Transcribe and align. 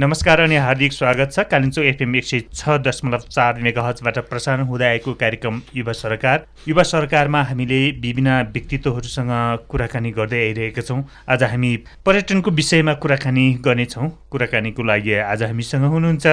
नमस्कार 0.00 0.40
अनि 0.40 0.56
हार्दिक 0.56 0.92
स्वागत 0.92 1.32
छ। 1.32 1.40
कालिम्चोक 1.50 1.84
एफएम 1.84 2.14
एक 2.16 2.24
सय 2.24 2.40
छ 2.50 2.76
दशमलव 2.80 3.24
चार 3.28 3.58
मेगाहजबाट 3.62 4.18
प्रसारण 4.28 4.62
हुँदै 4.66 4.84
आएको 4.86 5.12
कार्यक्रम 5.14 5.60
युवा 5.76 5.92
सरकार। 5.92 6.46
युवा 6.68 6.82
सरकारमा 6.82 7.42
हामीले 7.42 7.80
विभिन्न 8.00 8.40
व्यक्तित्वहरूसँग 8.52 9.32
कुराकानी 9.68 10.10
गर्दै 10.12 10.40
आइरहेका 10.40 10.82
छौँ। 10.82 11.02
आज 11.28 11.42
हामी 11.44 11.76
पर्यटनको 12.06 12.50
विषयमा 12.50 12.94
कुराकानी 12.96 13.46
गर्नेछौँ। 13.60 14.08
कुराकानीको 14.32 14.82
लागि 14.82 15.14
आज 15.26 15.42
हामीसँग 15.42 15.84
हुनुहुन्छ 15.84 16.26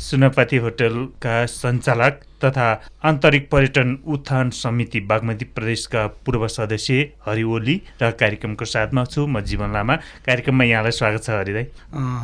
सुनपाती 0.00 0.56
होटलका 0.64 1.44
सञ्चालक 1.52 2.20
तथा 2.44 2.68
आन्तरिक 3.04 3.48
पर्यटन 3.50 3.96
उत्थान 4.06 4.50
समिति 4.54 5.00
बागमती 5.10 5.44
प्रदेशका 5.54 6.06
पूर्व 6.26 6.46
सदस्य 6.48 7.00
हरि 7.26 7.42
ओली 7.44 7.76
र 8.02 8.10
कार्यक्रमको 8.20 8.64
साथमा 8.64 9.04
छु 9.04 9.26
म 9.26 9.40
जीवन 9.42 9.72
लामा। 9.72 9.96
कार्यक्रममा 10.26 10.64
यहाँलाई 10.64 10.92
स्वागत 10.92 11.22
छ 11.24 11.30
हरिदाई 11.30 11.64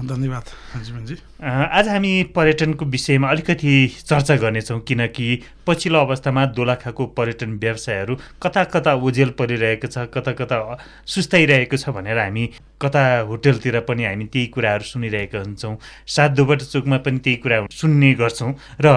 धन्यवाद 0.06 0.44
जीवनजी 0.84 1.16
आज 1.44 1.88
हामी 1.88 2.12
पर्यटनको 2.36 2.84
विषयमा 2.86 3.28
अलिकति 3.28 3.72
चर्चा 4.00 4.36
गर्नेछौँ 4.36 4.80
किनकि 4.88 5.28
पछिल्लो 5.66 6.00
अवस्थामा 6.00 6.44
दोलाखाको 6.56 7.06
पर्यटन 7.16 7.58
व्यवसायहरू 7.62 8.16
कता 8.42 8.64
कता 8.72 8.94
ओझेल 8.96 9.30
परिरहेको 9.38 9.88
छ 9.88 10.06
कता 10.14 10.32
कता 10.32 10.58
सुस्ताइरहेको 11.06 11.76
छ 11.76 11.88
भनेर 11.96 12.18
हामी 12.18 12.48
कता 12.80 13.02
होटलतिर 13.28 13.78
पनि 13.88 14.04
हामी 14.04 14.24
त्यही 14.32 14.46
कुराहरू 14.54 14.84
सुनिरहेका 14.84 15.38
हुन्छौँ। 15.38 15.76
सात 16.06 16.30
दुबट 16.30 16.62
चोकमा 16.62 16.98
पनि 17.04 17.18
त्यही 17.18 17.36
कुरा 17.44 17.60
सुन्ने 17.72 18.12
गर्छौँ 18.14 18.52
र 18.80 18.94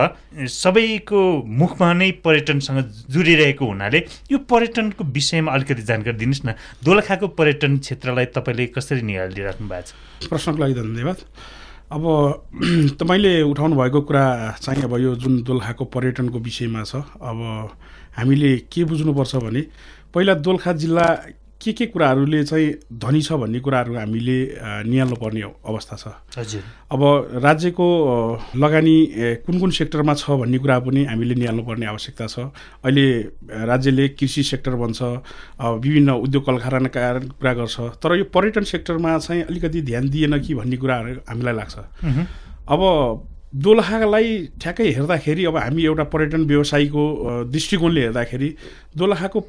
सबैको 1.09 1.43
मुखमा 1.43 1.93
नै 1.93 2.11
पर्यटनसँग 2.21 3.09
जुडिरहेको 3.09 3.65
हुनाले 3.65 3.99
यो 4.31 4.37
पर्यटनको 4.45 5.03
विषयमा 5.03 5.51
अलिकति 5.51 5.81
जानकारी 5.81 6.17
दिनुहोस् 6.17 6.45
न। 6.45 6.53
दोलखाको 6.83 7.27
पर्यटन 7.33 7.77
क्षेत्रलाई 7.77 8.25
तपाईँले 8.25 8.65
कसरी 8.67 9.01
निहालिदिइराख्नु 9.01 9.67
भएको 9.67 9.81
छ? 9.81 10.29
प्रश्नको 10.29 10.57
लागि 10.61 10.73
धन्यवाद। 10.73 11.17
अब 11.89 12.03
तपाईँले 13.01 13.41
उठाउनु 13.41 13.75
भएको 13.75 14.01
कुरा 14.05 14.25
चाहिँ 14.61 14.83
अब 14.83 14.93
यो 15.01 15.15
जुन 15.15 15.41
दोलखाको 15.43 15.85
पर्यटनको 15.85 16.37
विषयमा 16.37 16.83
छ 16.85 17.01
अब 17.17 17.39
हामीले 18.17 18.51
के 18.69 18.83
बुझ्नुपर्छ 18.85 19.35
भने 19.35 19.61
पहिला 20.13 20.33
दोलखा 20.45 20.73
जिल्ला 20.73 21.05
के 21.61 21.71
के 21.73 21.85
कुराहरूले 21.85 22.43
चाहिँ 22.43 22.67
धनी 23.03 23.21
छ 23.21 23.31
भन्ने 23.35 23.59
कुराहरू 23.59 23.95
हामीले 23.95 24.37
निहाल्नु 24.87 25.15
पर्ने 25.15 25.41
अवस्था 25.41 25.95
छ। 25.95 26.07
हजुर। 26.37 26.63
अब 26.91 27.01
राज्यको 27.43 27.87
लगानी 28.55 28.95
कुन 29.43 29.59
कुन 29.59 29.71
सेक्टरमा 29.71 30.13
छ 30.13 30.39
भन्ने 30.39 30.57
कुरा 30.57 30.79
पनि 30.79 31.03
हामीले 31.05 31.35
निहाल्नु 31.35 31.63
पर्ने 31.67 31.85
आवश्यकता 31.85 32.27
छ। 32.27 32.39
अहिले 32.85 33.07
राज्यले 33.67 34.07
कृषि 34.15 34.43
सेक्टर 34.43 34.75
भन्छ 34.79 35.01
विभिन्न 35.83 36.09
उद्योग 36.23 36.45
कल 36.45 36.57
कुरा 36.87 37.53
गर्छ। 37.53 37.79
तर 37.99 38.15
यो 38.17 38.23
पर्यटन 38.31 38.63
सेक्टरमा 38.63 39.17
चाहिँ 39.19 39.43
अलिकति 39.43 39.81
ध्यान 39.81 40.09
दिएन 40.09 40.39
कि 40.39 40.53
भन्ने 40.55 40.77
कुराहरू 40.77 41.19
हामीलाई 41.29 41.55
लाग्छ। 41.55 41.75
अब 42.69 42.81
दोलखालाई 43.49 44.29
ठ्याक्कै 44.61 44.87
हेर्दाखेरि 44.93 45.45
अब 45.45 45.57
हामी 45.57 45.83
एउटा 45.83 46.03
पर्यटन 46.13 46.41
व्यवसायीको 46.45 47.03
दृष्टिकोणले 47.49 48.01
हेर्दाखेरि 48.01 48.49
दोलखाको 48.97 49.39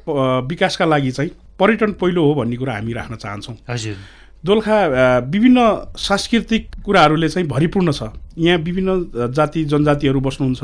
विकासका 0.49 0.85
लागि 0.85 1.11
चाहिँ 1.11 1.31
पर्यटन 1.59 1.91
पहिलो 2.01 2.21
हो 2.25 2.33
भन्ने 2.33 2.55
कुरा 2.57 2.73
हामी 2.73 2.93
राख्न 2.93 3.15
चाहन्छौँ। 3.15 3.55
हजुर। 3.69 3.95
दोलखा 4.41 4.77
विभिन्न 5.29 5.59
सांस्कृतिक 6.01 6.63
कुराहरूले 6.81 7.29
चाहिँ 7.29 7.47
भरिपूर्ण 7.47 7.91
छ। 7.93 8.09
यहाँ 8.41 8.57
विभिन्न 8.57 9.29
जाति 9.37 9.63
जनजातिहरू 9.69 10.19
बस्नुहुन्छ। 10.19 10.61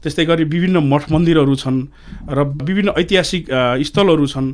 त्यस्तै 0.00 0.24
गरी 0.24 0.44
विभिन्न 0.48 0.80
मठ 0.88 1.12
मन्दिरहरू 1.12 1.54
छन् 1.60 1.78
र 2.24 2.38
विभिन्न 2.64 2.96
ऐतिहासिक 2.96 3.42
स्थलहरू 3.84 4.26
छन्। 4.26 4.48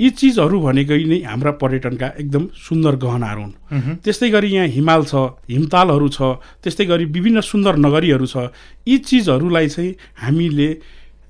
यी 0.00 0.08
चिजहरू 0.10 0.60
भनेकै 0.60 0.98
नै 1.04 1.18
हाम्रा 1.28 1.52
पर्यटनका 1.60 2.08
एकदम 2.20 2.44
सुन्दर 2.56 2.94
गहनाहरू 3.04 3.42
हुन्। 3.42 3.96
त्यस्तै 4.04 4.30
गरी 4.30 4.48
यहाँ 4.52 4.68
हिमाल 4.76 5.02
छ 5.04 5.14
हिमतालहरू 5.50 6.08
छ 6.08 6.20
त्यस्तै 6.64 6.84
गरी 6.92 7.04
विभिन्न 7.16 7.40
सुन्दर 7.44 7.76
नगरीहरू 7.76 8.26
छ। 8.26 8.48
यी 8.88 8.96
चिजहरूलाई 9.08 9.68
चाहिँ 9.68 9.92
हामीले 10.24 10.68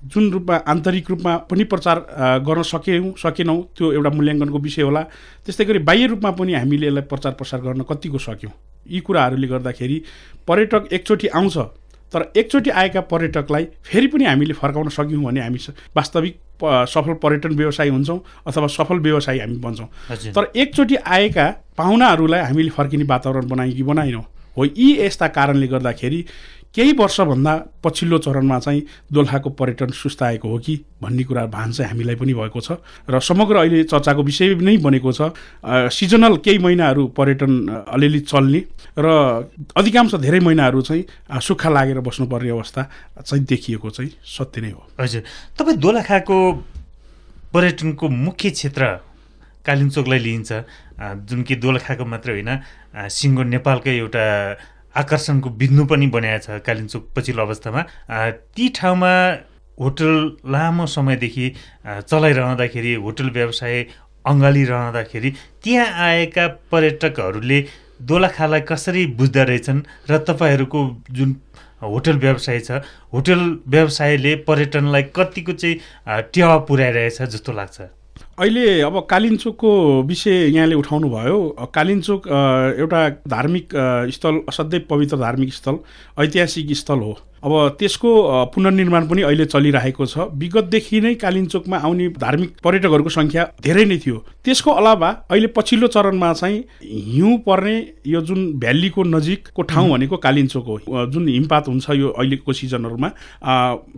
जुन 0.03 0.31
रूपमा 0.33 0.57
आन्तरिक 0.73 1.11
रूपमा 1.11 1.33
पनि 1.51 1.65
प्रचार 1.73 1.99
गर्न 2.47 2.63
सक्यौँ 2.65 3.13
सकेनौँ 3.19 3.59
त्यो 3.77 3.93
एउटा 3.93 4.11
मूल्याङ्कनको 4.17 4.59
विषय 4.59 4.83
होला। 4.83 5.03
त्यस्तै 5.45 5.65
गरी 5.65 5.79
बाह्य 5.85 6.07
रूपमा 6.15 6.31
पनि 6.39 6.53
हामीले 6.55 6.87
यसलाई 6.87 7.05
प्रचार 7.11 7.33
प्रसार 7.37 7.61
गर्न 7.61 7.83
कतिको 7.91 8.19
सक्यौँ। 8.19 8.53
यी 8.87 9.01
कुराहरूले 9.01 9.47
गर्दाखेरि 9.47 9.99
पर्यटक 10.49 10.83
एकचोटि 10.93 11.27
आउँछ 11.29 11.57
तर 12.13 12.23
एकचोटि 12.37 12.71
आएका 12.71 13.01
पर्यटकलाई 13.13 13.65
फेरि 13.85 14.07
पनि 14.07 14.25
हामीले 14.25 14.55
फर्काउन 14.57 14.89
सक्यौँ 14.89 15.23
भने 15.25 15.41
हामी 15.41 15.59
वास्तविक 15.97 16.35
सफल 16.63 17.15
पर्यटन 17.23 17.55
व्यवसायी 17.57 17.91
हुन्छौँ 17.91 18.19
अथवा 18.47 18.67
सफल 18.77 18.99
व्यवसायी 19.01 19.39
हामी 19.41 19.57
बन्छौँ 19.59 19.89
तर 20.35 20.51
एकचोटि 20.57 20.97
आएका 20.97 21.49
पाहुनाहरूलाई 21.79 22.41
हामीले 22.41 22.71
फर्किने 22.71 23.05
वातावरण 23.05 23.49
बनायौँ 23.49 23.75
कि 23.75 23.83
बनाएनौँ 23.83 24.23
हो 24.57 24.65
यी 24.67 24.97
यस्ता 25.01 25.27
कारणले 25.29 25.67
गर्दाखेरि 25.67 26.25
केही 26.75 26.93
वर्षभन्दा 26.95 27.53
पछिल्लो 27.83 28.19
चरणमा 28.19 28.59
चाहिँ 28.59 28.83
दोलखाको 29.13 29.51
पर्यटन 29.51 29.91
सुस्ताएको 29.91 30.49
हो 30.49 30.59
कि 30.59 30.75
भन्ने 31.03 31.25
कुरा 31.25 31.45
भान 31.51 31.73
चाहिँ 31.73 31.91
हामीलाई 31.91 32.15
पनि 32.15 32.35
भएको 32.35 32.61
छ। 32.61 32.79
र 33.11 33.21
समग्र 33.21 33.57
अहिले 33.57 33.83
चर्चाको 33.91 34.23
विषय 34.23 34.55
नै 34.55 34.77
बनेको 34.79 35.11
छ 35.11 35.35
सिजनल 35.91 36.37
केही 36.47 36.59
महिनाहरू 36.59 37.07
पर्यटन 37.11 37.53
अलिअलि 37.91 38.21
चल्ने 38.23 38.61
र 38.99 39.07
अधिकांश 39.77 40.15
धेरै 40.15 40.41
महिनाहरू 40.41 40.81
चाहिँ 40.83 41.05
सुक्खा 41.43 41.71
लागेर 41.71 42.01
बस्नुपर्ने 42.07 42.51
अवस्था 42.51 42.83
चाहिँ 43.27 43.45
देखिएको 43.45 43.91
चाहिँ 43.91 44.11
सत्य 44.23 44.61
नै 44.61 44.71
हो। 44.71 44.83
हजुर। 45.01 45.23
तपाईँ 45.59 45.77
दोलखाको 45.77 46.39
पर्यटनको 47.51 48.09
मुख्य 48.09 48.51
क्षेत्र 48.51 48.83
कालिम्चोकलाई 49.67 50.19
लिइन्छ। 50.19 50.53
जुन 51.27 51.43
कि 51.43 51.55
दोलखाको 51.57 52.05
मात्र 52.05 52.31
होइन 52.31 52.51
सिङ्गो 52.95 53.43
नेपालकै 53.43 53.97
एउटा 53.99 54.25
आकर्षणको 54.97 55.51
बिन्दु 55.61 55.85
पनि 55.87 56.07
बनाएको 56.15 56.45
छ 56.45 56.61
कालिम्चोक 56.67 57.09
पछिल्लो 57.17 57.43
अवस्थामा। 57.43 57.83
ती 58.57 58.69
ठाउँमा 58.77 59.13
होटल 59.81 60.13
लामो 60.53 60.87
समयदेखि 60.87 61.47
चलाइरहँदाखेरि 61.87 62.95
होटल 63.05 63.31
व्यवसाय 63.31 63.83
अँगालिरहँदाखेरि 64.27 65.31
त्यहाँ 65.65 65.87
आएका 66.07 66.47
पर्यटकहरूले 66.73 67.61
दोलाखालाई 68.11 68.61
कसरी 68.71 69.07
बुझ्दो 69.19 69.43
रहेछन् 69.45 69.81
र 70.11 70.19
तपाईँहरूको 70.29 70.81
जुन 71.11 71.37
होटल 71.83 72.19
व्यवसाय 72.19 72.61
छ 72.61 72.83
होटल 73.13 73.41
व्यवसायले 73.69 74.35
पर्यटनलाई 74.49 75.03
कतिको 75.17 75.53
चाहिँ 75.53 75.81
टेवा 76.35 76.57
पुर्याइरहेछ 76.69 77.23
जस्तो 77.23 77.53
लाग्छ? 77.53 77.81
अहिले 78.41 78.81
अब 78.81 78.95
कालिन्चोकको 79.11 79.71
विषय 80.09 80.49
यहाँले 80.49 80.75
उठाउनु 80.75 81.09
भयो। 81.09 81.39
कालिन्चोक 81.75 82.29
एउटा 82.81 83.09
धार्मिक 83.29 83.73
स्थल 84.11 84.41
असाध्यै 84.49 84.81
पवित्र 84.91 85.17
धार्मिक 85.17 85.53
स्थल 85.55 85.77
ऐतिहासिक 86.25 86.73
स्थल 86.75 86.99
हो। 86.99 87.13
अब 87.45 87.53
त्यसको 87.79 88.11
पुनर्निर्माण 88.55 89.07
पनि 89.09 89.23
अहिले 89.23 89.45
चलिरहेको 89.45 90.07
छ। 90.07 90.25
विगतदेखि 90.41 91.01
नै 91.01 91.15
कालिन्चोकमा 91.21 91.77
आउने 91.79 92.09
धार्मिक 92.17 92.51
पर्यटकहरूको 92.65 93.11
सङ्ख्या 93.11 93.45
धेरै 93.61 93.85
नै 93.85 93.99
थियो। 93.99 94.17
त्यसको 94.45 94.71
अलावा 94.73 95.09
अहिले 95.31 95.47
पछिल्लो 95.57 95.87
चरणमा 95.89 96.33
चाहिँ 96.33 96.65
हिउँ 96.85 97.37
पर्ने 97.45 97.77
यो 98.07 98.21
जुन 98.25 98.41
भ्यालीको 98.57 99.03
नजिकको 99.05 99.63
ठाउँ 99.63 99.91
भनेको 99.91 100.17
कालिन्चोक 100.17 100.65
हो। 100.65 101.07
जुन 101.13 101.29
हिमपात 101.29 101.69
हुन्छ 101.69 101.91
यो 101.93 102.09
अहिलेको 102.09 102.53
सिजनहरूमा 102.53 103.09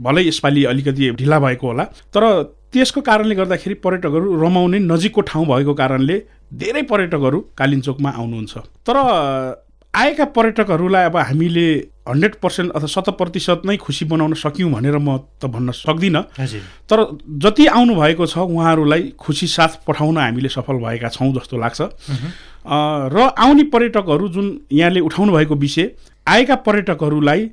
भलै 0.02 0.26
यसपालि 0.28 0.64
अलिकति 0.64 1.10
ढिला 1.22 1.38
भएको 1.38 1.66
होला। 1.66 1.84
तर 2.10 2.22
त्यसको 2.72 3.00
कारणले 3.00 3.34
गर्दाखेरि 3.34 3.74
पर्यटकहरू 3.84 4.40
रमाउने 4.42 4.78
नजिकको 4.78 5.20
ठाउँ 5.30 5.46
भएको 5.46 5.74
कारणले 5.74 6.16
धेरै 6.52 6.82
पर्यटकहरू 6.88 7.40
कालिम्चोकमा 7.58 8.10
आउनुहुन्छ। 8.10 8.52
तर 8.86 8.96
आएका 9.94 10.24
पर्यटकहरूलाई 10.36 11.04
अब 11.04 11.16
हामीले 11.16 11.66
हन्ड्रेड 12.08 12.34
पर्सेन्ट 12.42 12.72
अथवा 12.72 12.88
शत 12.88 13.08
प्रतिशत 13.18 13.62
नै 13.68 13.76
खुसी 13.76 14.04
बनाउन 14.08 14.34
सक्यौँ 14.34 14.70
भनेर 14.72 14.96
म 14.98 15.20
त 15.36 15.52
भन्न 15.52 15.70
सक्दिनँ। 15.76 16.22
तर 16.88 16.98
जति 17.44 17.66
आउनु 17.76 17.94
भएको 17.94 18.26
छ 18.26 18.38
उहाँहरूलाई 18.40 19.12
खुसी 19.20 19.46
साथ 19.46 19.84
पठाउन 19.86 20.16
हामीले 20.18 20.48
सफल 20.48 20.80
भएका 20.80 21.08
छौँ 21.12 21.32
जस्तो 21.36 21.56
लाग्छ। 21.60 21.80
र 23.12 23.16
आउने 23.36 23.64
पर्यटकहरू 23.68 24.28
जुन 24.28 24.46
यहाँले 24.72 25.00
उठाउनु 25.00 25.32
भएको 25.32 25.54
विषय 25.60 25.90
आएका 26.26 26.56
पर्यटकहरूलाई 26.64 27.50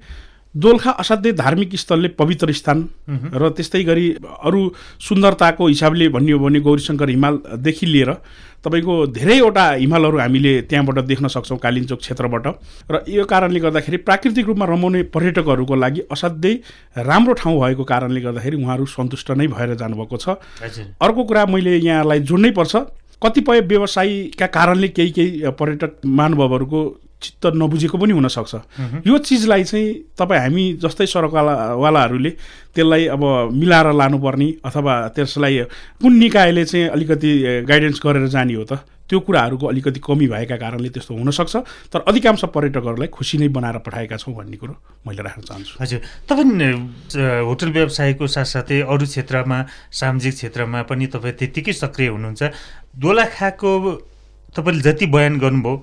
दोलखा 0.56 0.92
असाध्यै 1.00 1.31
धार्मिक 1.31 1.75
स्थलले 1.75 2.07
पवित्र 2.18 2.51
स्थान 2.51 2.88
र 3.34 3.50
त्यस्तै 3.57 3.84
गरी 3.84 4.06
अरू 4.44 4.62
सुन्दरताको 5.00 5.68
हिसाबले 5.68 6.07
भनियो 6.10 6.40
भने 6.40 6.60
गौरीशङ्कर 6.60 7.10
हिमालदेखि 7.10 7.86
लिएर 7.86 8.12
तपाईँको 8.66 8.96
धेरैवटा 9.07 9.66
हिमालहरू 9.72 10.18
हामीले 10.19 10.54
त्यहाँबाट 10.69 11.00
देख्न 11.06 11.28
सक्छौँ 11.28 11.57
कालिम्चोक 11.57 12.00
क्षेत्रबाट। 12.00 12.48
र 12.92 13.04
यो 13.07 13.25
कारणले 13.25 13.60
गर्दाखेरि 13.60 13.98
प्राकृतिक 14.04 14.46
रूपमा 14.48 14.66
रमाउने 14.66 15.04
पर्यटकहरूको 15.13 15.75
लागि 15.75 16.01
असाध्यै 16.12 16.54
राम्रो 17.07 17.34
ठाउँ 17.40 17.60
भएको 17.60 17.84
कारणले 17.84 18.22
गर्दाखेरि 18.22 18.57
उहाँहरू 18.57 18.86
सन्तुष्ट 18.90 19.31
नै 19.31 19.48
भएर 19.48 19.75
जानुभएको 19.80 20.18
छ। 20.18 20.36
अर्को 21.00 21.24
कुरा 21.24 21.46
मैले 21.46 21.78
यहाँलाई 21.78 22.19
जोड्नै 22.25 22.51
पर्छ। 22.51 22.75
कतिपय 23.22 23.60
व्यवसायीका 23.62 24.48
कारणले 24.48 24.88
केही 24.88 25.12
केही 25.12 25.51
पर्यटक 25.60 25.92
महानुभावहरूको 26.06 26.80
चित्त 27.21 27.45
नबुझेको 27.56 27.98
पनि 27.98 28.13
हुनसक्छ। 28.16 28.54
यो 29.07 29.18
चिजलाई 29.19 29.63
चाहिँ 29.63 29.88
तपाईँ 30.16 30.42
हामी 30.42 30.63
जस्तै 30.80 31.06
सडकवालाहरूले 31.06 32.31
त्यसलाई 32.75 33.07
अब 33.12 33.24
मिलाएर 33.51 33.88
लानुपर्ने 33.94 34.48
अथवा 34.63 34.94
त्यसलाई 35.16 35.56
कुन 36.00 36.13
निकायले 36.16 36.63
चाहिँ 36.66 36.88
अलिकति 36.89 37.30
गाइडेन्स 37.68 38.00
गरेर 38.00 38.27
जाने 38.27 38.54
हो 38.56 38.63
त 38.63 38.80
त्यो 39.10 39.19
कुराहरूको 39.25 39.66
अलिकति 39.68 40.00
कमी 40.00 40.27
भएका 40.30 40.56
कारणले 40.56 40.89
त्यस्तो 40.94 41.13
हुनसक्छ। 41.18 41.56
तर 41.89 42.00
अधिकांश 42.07 42.45
पर्यटकहरूलाई 42.54 43.10
खुसी 43.10 43.38
नै 43.42 43.48
बनाएर 43.50 43.77
पठाएका 43.81 44.18
छौँ 44.22 44.33
भन्ने 44.38 44.57
कुरो 44.62 44.74
मैले 45.01 45.22
राख्न 45.25 45.42
चाहन्छु। 45.50 45.81
हजुर। 45.81 46.00
तपाईँ 46.30 47.42
होटल 47.42 47.69
व्यवसायको 47.74 48.27
साथसाथै 48.30 48.80
अरू 48.86 49.06
क्षेत्रमा 49.10 49.57
सामाजिक 49.92 50.33
क्षेत्रमा 50.33 50.81
पनि 50.86 51.06
तपाईँ 51.10 51.36
त्यत्तिकै 51.42 51.74
सक्रिय 51.74 52.10
हुनुहुन्छ। 52.13 52.42
दोलाखाको 53.01 53.72
तपाईँले 54.54 54.81
जति 54.86 55.06
बयान 55.10 55.42
गर्नुभयो 55.42 55.75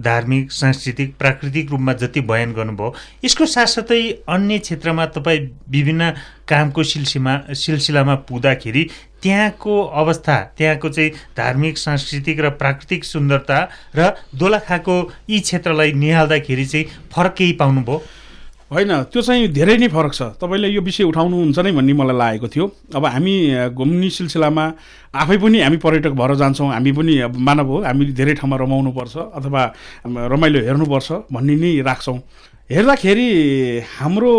धार्मिक 0.00 0.52
सांस्कृतिक 0.52 1.16
प्राकृतिक 1.16 1.70
रूपमा 1.70 1.92
जति 1.92 2.20
बयान 2.20 2.52
गर्नुभयो 2.52 2.94
यसको 3.24 3.46
साथसाथै 3.46 4.00
अन्य 4.28 4.58
क्षेत्रमा 4.58 5.06
तपाईँ 5.06 5.48
विभिन्न 5.70 6.10
कामको 6.48 6.82
सिलसिमा 6.82 7.38
सिलसिलामा 7.52 8.14
पुग्दाखेरि 8.28 8.88
त्यहाँको 9.22 9.82
अवस्था 10.02 10.38
त्यहाँको 10.58 10.88
चाहिँ 10.88 11.10
धार्मिक 11.36 11.78
सांस्कृतिक 11.78 12.40
र 12.40 12.50
प्राकृतिक 12.62 13.04
सुन्दरता 13.04 13.58
र 13.96 14.10
दोलाखाको 14.34 14.96
यी 15.30 15.40
क्षेत्रलाई 15.40 15.92
निहाल्दाखेरि 15.92 16.66
चाहिँ 16.66 16.86
फरक 17.12 17.34
केही 17.38 17.52
पाउनुभयो? 17.52 18.02
होइन 18.72 18.92
त्यो 19.12 19.20
चाहिँ 19.20 19.48
धेरै 19.52 19.76
नै 19.76 19.88
फरक 19.92 20.12
छ। 20.16 20.22
तपाईँले 20.40 20.68
यो 20.72 20.80
विषय 20.80 21.04
उठाउनुहुन्छ 21.04 21.58
नै 21.60 21.72
भन्ने 21.76 21.92
मलाई 21.92 22.16
लागेको 22.16 22.48
थियो। 22.48 22.64
अब 22.96 23.04
हामी 23.04 23.34
घुम्ने 23.76 24.08
सिलसिलामा 24.08 24.64
आफै 25.12 25.36
पनि 25.44 25.60
हामी 25.60 25.76
पर्यटक 25.76 26.12
भएर 26.16 26.32
जान्छौँ। 26.40 26.72
हामी 26.72 26.92
पनि 26.96 27.14
मानव 27.36 27.68
हो 27.68 27.76
हामी 27.84 28.04
धेरै 28.16 28.34
ठाउँमा 28.40 28.56
रमाउनुपर्छ 28.56 29.14
अथवा 29.36 29.62
रमाइलो 30.08 30.58
हेर्नुपर्छ 30.64 31.08
भन्ने 31.28 31.54
नै 31.60 31.70
राख्छौँ। 31.84 32.18
हेर्दाखेरि 32.72 33.28
हाम्रो 34.00 34.32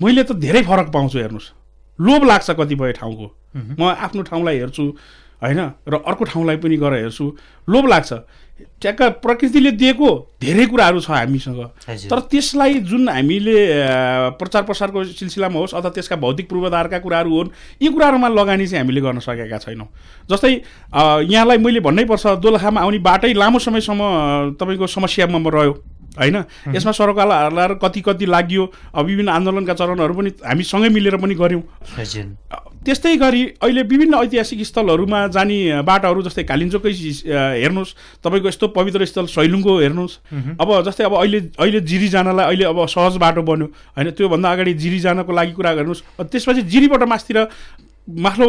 मैले 0.00 0.22
त 0.28 0.36
धेरै 0.36 0.62
फरक 0.68 0.88
पाउँछु 0.92 1.16
हेर्नुहोस्। 1.18 1.48
लोभ 1.98 2.22
लाग्छ 2.28 2.48
कतिपय 2.52 2.92
ठाउँको। 3.00 3.26
म 3.80 3.80
आफ्नो 3.96 4.22
ठाउँलाई 4.28 4.56
हेर्छु 4.60 4.84
होइन 5.40 5.60
र 5.88 5.94
अर्को 6.04 6.24
ठाउँलाई 6.28 6.56
पनि 6.60 6.76
गएर 6.76 6.94
हेर्छु। 7.08 7.24
लोभ 7.68 7.84
लाग्छ। 7.88 8.12
ट्याक्क 8.82 9.02
प्रकृतिले 9.22 9.70
दिएको 9.78 10.08
धेरै 10.40 10.66
कुराहरू 10.66 11.00
छ 11.00 11.10
हामीसँग। 11.10 11.60
तर 12.10 12.18
त्यसलाई 12.30 12.74
जुन 12.82 13.08
हामीले 13.08 13.54
प्रचार 14.38 14.62
प्रसारको 14.62 15.04
सिलसिलामा 15.04 15.58
होस् 15.58 15.74
अथवा 15.74 15.90
त्यसका 15.90 16.16
भौतिक 16.16 16.48
पूर्वाधारका 16.50 16.98
कुराहरू 16.98 17.30
हुन् 17.30 17.50
यी 17.82 17.88
कुराहरूमा 17.88 18.28
लगानी 18.28 18.66
चाहिँ 18.66 18.82
हामीले 18.82 19.00
गर्न 19.00 19.18
सकेका 19.18 19.58
छैनौँ। 19.58 19.88
जस्तै 20.30 20.52
यहाँलाई 21.30 21.58
मैले 21.58 21.80
भन्नै 21.80 22.04
पर्छ 22.04 22.26
दोलखामा 22.42 22.80
आउने 22.80 22.98
बाटै 22.98 23.32
लामो 23.34 23.58
समयसम्म 23.58 24.02
तपाईँको 24.58 24.86
समस्यामा 24.86 25.38
रह्यो 25.50 25.72
होइन? 26.18 26.36
यसमा 26.74 26.92
सरकारलाई 26.92 27.78
कति 27.82 28.00
कति 28.04 28.26
लाग्यो 28.26 28.62
विभिन्न 28.98 29.28
आन्दोलनका 29.32 29.74
चरणहरू 29.74 30.14
पनि 30.14 30.30
हामी 30.44 30.62
सँगै 30.62 30.88
मिलेर 30.92 31.16
पनि 31.16 31.34
गऱ्यौँ। 31.34 31.62
त्यस्तै 32.82 33.16
गरी 33.16 33.42
अहिले 33.62 33.82
विभिन्न 33.86 34.14
ऐतिहासिक 34.26 34.60
स्थलहरूमा 34.66 35.18
जाने 35.30 35.86
बाटाहरू 35.86 36.22
जस्तै 36.22 36.42
कालिन्चोकै 36.44 36.92
हेर्नुहोस्। 37.62 37.94
तपाईँको 38.20 38.48
यस्तो 38.48 38.66
पवित्र 38.74 39.04
स्थल 39.06 39.26
सैलुङको 39.30 39.72
हेर्नुहोस्। 39.78 40.18
अब 40.58 40.68
जस्तै 40.86 41.04
अब 41.06 41.14
अहिले 41.14 41.40
अहिले 41.58 41.80
जिरी 41.86 42.08
जानलाई 42.10 42.46
अहिले 42.46 42.64
अब 42.66 42.78
सहज 42.86 43.16
बाटो 43.22 43.42
बन्यो। 43.42 43.66
होइन 43.94 44.10
त्योभन्दा 44.18 44.48
अगाडि 44.52 44.72
जिरी 44.74 44.98
जानको 44.98 45.32
लागि 45.32 45.52
कुरा 45.54 45.72
गर्नुहोस्। 45.78 46.02
त्यसपछि 46.26 46.62
जिरीबाट 46.66 47.02
मासतिर 47.06 47.38
माथिल्लो 48.02 48.46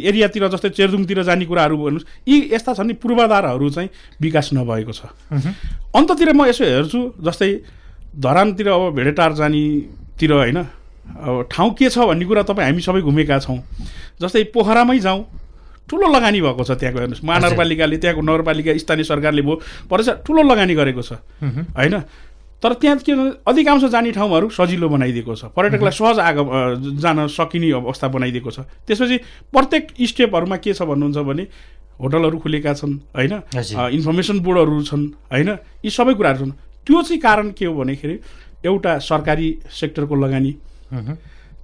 एरियातिर 0.00 0.48
जस्तै 0.48 0.68
चेरदुङतिर 0.80 1.22
जाने 1.28 1.44
कुराहरू 1.44 1.76
भन्नुहोस्। 1.76 2.08
यी 2.24 2.36
यस्ता 2.56 2.72
छन् 2.72 2.88
नि 2.88 2.94
पूर्वाधारहरू 2.96 3.68
चाहिँ 3.68 3.88
विकास 4.16 4.56
नभएको 4.56 4.92
छ। 4.92 5.12
अन्ततिर 5.92 6.32
म 6.32 6.48
यसो 6.48 6.64
हेर्छु 6.64 7.00
जस्तै 7.20 7.50
धरानतिर 8.16 8.68
अब 8.70 8.82
भेडेटार 8.96 9.32
जानेतिर 9.36 10.32
होइन 10.32 10.58
अब 11.04 11.48
ठाउँ 11.50 11.70
के 11.74 11.88
छ 11.88 11.98
भन्ने 12.08 12.24
कुरा 12.24 12.42
तपाईँ 12.42 12.68
हामी 12.68 12.82
सबै 12.82 13.00
घुमेका 13.00 13.38
छौँ। 13.38 13.58
जस्तै 14.20 14.42
पोखरामै 14.54 14.98
जाउँ। 14.98 15.24
ठुलो 15.84 16.06
लगानी 16.08 16.40
भएको 16.40 16.64
छ 16.64 16.70
त्यहाँको 16.80 16.98
हेर्नुहोस्। 16.98 17.24
महानगरपालिकाले 17.24 17.96
त्यहाँको 18.00 18.22
नगरपालिका 18.22 18.72
स्थानीय 18.78 19.04
सरकारले 19.04 19.42
भयो 19.42 19.60
परेछ 19.90 20.08
ठुलो 20.24 20.42
लगानी 20.42 20.74
गरेको 20.74 21.02
छ। 21.02 21.12
होइन? 21.76 21.94
तर 22.62 22.72
त्यहाँ 22.80 22.96
के 23.04 23.12
अधिकांश 23.44 23.84
जाने 23.92 24.12
ठाउँहरू 24.16 24.48
सजिलो 24.48 24.88
बनाइदिएको 24.88 25.34
छ। 25.36 25.52
पर्यटकलाई 25.52 25.92
सहज 25.92 26.18
आग 26.18 26.36
जान 26.96 27.26
सकिने 27.28 27.70
अवस्था 27.76 28.08
बनाइदिएको 28.08 28.50
छ। 28.50 28.64
त्यसपछि 28.88 29.16
प्रत्येक 29.52 29.92
स्टेपहरूमा 30.00 30.56
के 30.56 30.72
छ 30.72 30.82
भन्नुहुन्छ 30.88 31.18
भने 31.20 31.44
होटलहरू 32.00 32.38
खुलेका 32.40 32.72
छन् 32.74 32.94
होइन? 33.12 33.32
इन्फर्मेसन 33.52 34.40
बोर्डहरू 34.40 34.82
छन् 34.82 35.04
होइन? 35.28 35.50
यी 35.84 35.90
सबै 35.92 36.14
कुराहरू 36.16 36.38
छन्। 36.40 36.52
त्यो 36.88 37.02
चाहिँ 37.04 37.20
कारण 37.20 37.50
के 37.52 37.64
हो 37.68 37.74
भनेखेरि 37.76 38.16
एउटा 38.64 38.98
सरकारी 39.04 39.48
सेक्टरको 39.68 40.14
लगानी 40.16 40.52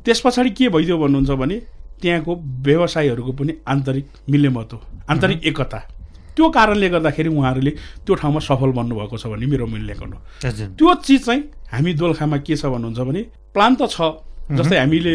त्यस 0.04 0.20
पछाडि 0.24 0.50
के 0.50 0.68
भइदियो 0.68 0.98
भन्नुहुन्छ 0.98 1.30
भने 1.30 1.56
त्यहाँको 2.02 2.32
व्यवसायहरूको 2.66 3.32
पनि 3.32 3.52
आन्तरिक 3.68 4.06
मिलेमत 4.30 4.72
हो 4.72 4.80
आन्तरिक 5.10 5.44
एकता। 5.46 5.78
त्यो 6.36 6.48
कारणले 6.50 6.88
गर्दाखेरि 6.88 7.28
उहाँहरूले 7.28 7.70
त्यो 8.06 8.14
ठाउँमा 8.14 8.40
सफल 8.40 8.70
बन्नुभएको 8.72 9.16
छ 9.18 9.26
भन्ने 9.26 9.46
मेरो 9.46 9.66
मूल्याङ्कन 9.66 10.12
हो। 10.12 10.20
त्यो 10.78 10.94
चिज 11.04 11.24
चाहिँ 11.26 11.42
हामी 11.72 11.92
दोलखामा 11.94 12.36
के 12.46 12.56
छ 12.56 12.66
भन्नुहुन्छ 12.66 13.00
भने 13.08 13.22
प्लान 13.54 13.74
त 13.74 13.90
छ 13.90 14.00
जस्तै 14.50 14.78
हामीले 14.78 15.12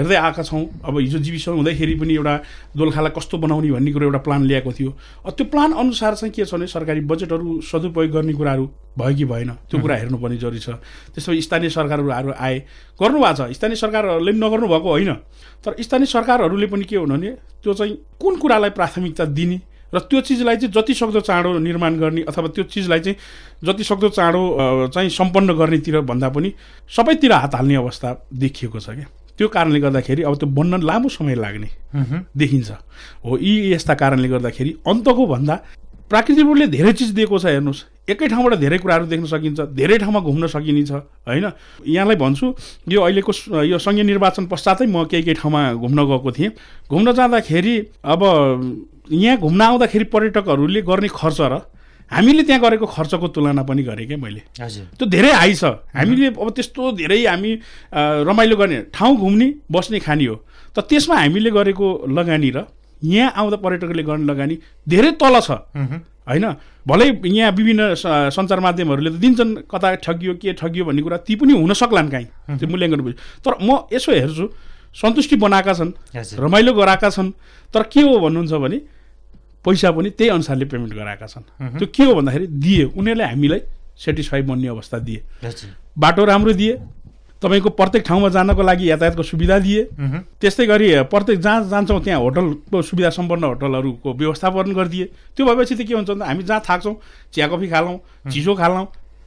हेर्दै 0.00 0.16
आएका 0.16 0.42
छौँ 0.42 0.62
अब 0.80 0.98
हिजो 0.98 1.18
जीविसन 1.18 1.52
हुँदाखेरि 1.52 1.94
पनि 2.00 2.14
एउटा 2.14 2.34
दोलखालाई 2.72 3.12
कस्तो 3.12 3.38
बनाउने 3.38 3.70
भन्ने 3.70 3.92
कुरो 3.92 4.04
एउटा 4.08 4.20
प्लान 4.24 4.42
ल्याएको 4.48 4.72
थियो। 4.72 4.90
त्यो 5.28 5.44
प्लान 5.52 5.72
अनुसार 5.76 6.14
चाहिँ 6.14 6.32
के 6.32 6.44
छ 6.44 6.54
भने 6.54 6.66
सरकारी 6.66 7.00
बजेटहरू 7.04 7.60
सदुपयोग 7.60 8.10
गर्ने 8.10 8.32
कुराहरू 8.32 8.64
भयो 8.98 9.16
कि 9.16 9.24
भएन 9.24 9.50
त्यो 9.68 9.80
कुरा 9.80 9.96
हेर्नुपर्ने 9.96 10.36
जरुरी 10.36 10.58
छ। 10.58 10.68
त्यसो 11.12 11.36
स्थानीय 11.36 11.70
सरकारहरू 11.70 12.32
आए 12.32 12.56
गर्नुभएको 12.96 13.48
छ। 13.48 13.52
स्थानीय 13.52 13.76
सरकारहरूले 13.76 14.32
पनि 14.32 14.40
नगर्नु 14.40 14.66
भएको 14.68 14.88
होइन। 14.88 15.12
तर 15.64 15.76
स्थानीय 15.78 16.06
सरकारहरूले 16.08 16.66
पनि 16.66 16.84
के 16.84 16.96
हुनु 16.96 17.14
भने 17.14 17.30
त्यो 17.62 17.74
चाहिँ 17.74 17.94
कुन 18.16 18.36
कुरालाई 18.40 18.70
प्राथमिकता 18.72 19.24
दिने 19.36 19.58
र 19.94 19.98
त्यो 20.00 20.20
चिजलाई 20.20 20.56
चाहिँ 20.56 20.72
जति 20.72 20.94
सक्दो 20.94 21.20
चाँडो 21.20 21.58
निर्माण 21.58 21.98
गर्ने 21.98 22.22
अथवा 22.28 22.48
त्यो 22.54 22.64
चिजलाई 22.64 23.00
चाहिँ 23.00 23.16
जति 23.64 23.84
सक्दो 23.84 24.08
चाँडो 24.08 24.42
चाहिँ 24.94 25.10
सम्पन्न 25.10 25.52
गर्नेतिर 25.58 26.00
भन्दा 26.04 26.28
पनि 26.28 26.52
सबैतिर 26.96 27.32
हात 27.32 27.54
हाल्ने 27.54 27.74
अवस्था 27.74 28.08
देखिएको 28.34 28.80
छ 28.80 28.90
क्या। 28.90 29.06
त्यो 29.38 29.48
कारणले 29.48 29.80
गर्दाखेरि 29.80 30.22
अब 30.22 30.36
त्यो 30.36 30.48
बन्न 30.50 30.82
लामो 30.82 31.08
समय 31.08 31.34
लाग्ने 31.34 31.68
देखिन्छ। 32.36 32.70
हो 33.24 33.38
यी 33.38 33.72
यस्ता 33.72 33.94
कारणले 33.94 34.28
गर्दाखेरि 34.28 34.70
अन्तको 34.86 35.26
भन्दा 35.26 35.54
प्राकृतिक 36.08 36.44
रूपले 36.44 36.66
धेरै 36.72 36.92
चिज 36.92 37.10
दिएको 37.12 37.38
छ 37.38 37.44
हेर्नुहोस्। 37.52 38.08
एकै 38.08 38.26
ठाउँबाट 38.32 38.54
धेरै 38.64 38.78
कुराहरू 38.80 39.06
देख्न 39.06 39.26
सकिन्छ 39.28 39.60
धेरै 39.76 39.98
ठाउँमा 40.00 40.20
घुम्न 40.24 40.46
सकिनेछ 40.48 40.90
होइन? 41.28 41.46
यहाँलाई 41.84 42.16
भन्छु 42.16 42.46
यो 42.88 43.00
अहिलेको 43.04 43.32
यो 43.68 43.78
सङ्घीय 43.78 44.04
निर्वाचन 44.08 44.46
पश्चातै 44.48 44.86
म 44.88 45.04
केही 45.04 45.22
केही 45.22 45.36
ठाउँमा 45.36 45.60
घुम्न 45.76 45.98
गएको 46.08 46.30
थिएँ। 46.32 46.50
घुम्न 46.88 47.12
जाँदाखेरि 47.12 47.74
अब 48.08 48.20
यहाँ 49.12 49.36
घुम्न 49.36 49.60
आउँदाखेरि 49.60 50.04
पर्यटकहरूले 50.08 50.80
गर्ने 50.88 51.08
खर्च 51.12 51.40
र 51.40 51.54
हामीले 52.08 52.42
त्यहाँ 52.48 52.60
गरेको 52.64 52.86
खर्चको 52.88 53.28
तुलना 53.28 53.62
पनि 53.68 53.82
गरेँ 53.84 54.06
क्या 54.08 54.16
मैले। 54.16 54.42
त्यो 54.56 55.04
धेरै 55.04 55.32
हाई 55.36 55.52
छ। 55.52 55.84
हामीले 55.92 56.32
अब 56.32 56.48
त्यस्तो 56.56 57.04
धेरै 57.04 57.20
हामी 57.28 57.52
रमाइलो 58.24 58.56
गर्ने 58.56 58.78
ठाउँ 58.96 59.12
घुम्ने 59.12 59.48
बस्ने 59.68 60.00
खाने 60.00 60.24
हो। 60.24 60.36
त 60.72 60.88
त्यसमा 60.88 61.16
हामीले 61.28 61.50
गरेको 61.52 61.86
लगानी 62.08 62.50
र 62.56 62.64
यहाँ 63.02 63.32
आउँदा 63.36 63.56
पर्यटकले 63.56 64.02
गर्ने 64.02 64.24
लगानी 64.24 64.58
धेरै 64.88 65.10
तल 65.20 65.40
छ। 65.40 65.50
होइन? 66.28 66.46
भलै 66.86 67.06
यहाँ 67.24 67.52
विभिन्न 67.52 67.94
सञ्चार 67.96 68.60
माध्यमहरूले 68.60 69.10
त 69.10 69.20
दिन्छन् 69.20 69.52
कता 69.70 69.94
ठगियो 70.04 70.34
के 70.40 70.52
ठगियो 70.52 70.84
भन्ने 70.84 71.02
कुरा 71.02 71.16
ती 71.24 71.34
पनि 71.36 71.52
हुन 71.52 71.72
सक्लान् 71.72 72.10
काहीँ। 72.10 72.58
त्यो 72.58 72.68
मूल्याङ्कन 72.68 73.00
बुझ्यो 73.00 73.18
तर 73.44 73.52
म 73.60 73.88
यसो 73.92 74.12
हेर्छु 74.12 74.46
सन्तुष्टि 74.96 75.36
बनाएका 75.36 75.72
छन् 75.72 75.92
रमाइलो 76.16 76.72
गराएका 76.74 77.08
छन् 77.10 77.30
तर 77.74 77.82
के 77.92 78.00
हो 78.02 78.18
भन्नुहुन्छ 78.20 78.52
भने 78.64 78.78
पैसा 79.64 79.90
पनि 79.92 80.10
त्यही 80.16 80.30
अनुसारले 80.30 80.64
पेमेन्ट 80.64 80.94
गराएका 80.94 81.26
छन्। 81.26 81.44
त्यो 81.76 81.86
के 81.92 82.04
हो 82.04 82.14
भन्दाखेरि 82.14 82.46
दिए 82.46 82.84
उनीहरूले 82.96 83.24
हामीलाई 83.24 83.60
सेटिस्फाई 83.98 84.42
बन्ने 84.48 84.68
अवस्था 84.68 84.98
दिए। 84.98 85.20
बाटो 85.98 86.24
राम्रो 86.24 86.52
दिए 86.52 86.72
तपाईँको 87.42 87.70
प्रत्येक 87.70 88.02
ठाउँमा 88.04 88.28
जानको 88.28 88.62
लागि 88.62 88.90
यातायातको 88.90 89.22
सुविधा 89.22 89.58
दिए। 89.58 89.82
त्यस्तै 90.40 90.66
गरी 90.66 90.86
प्रत्येक 91.06 91.38
जहाँ 91.40 91.68
जान्छौँ 91.70 92.00
त्यहाँ 92.02 92.20
होटलको 92.20 92.82
सुविधा 92.82 93.10
सम्पन्न 93.10 93.44
होटलहरूको 93.44 94.12
व्यवस्थापन 94.12 94.72
गरिदिए। 94.74 95.04
त्यो 95.36 95.46
भएपछि 95.46 95.74
त 95.74 95.86
के 95.86 95.94
हुन्छ 95.94 96.10
भन्दा 96.10 96.26
हामी 96.26 96.42
जहाँ 96.42 96.60
थाक्छौँ 96.68 96.94
चिया 97.34 97.46
कफी 97.48 97.68
खालौँ 97.68 97.98
चिसो 98.32 98.54
खालौँ 98.54 98.86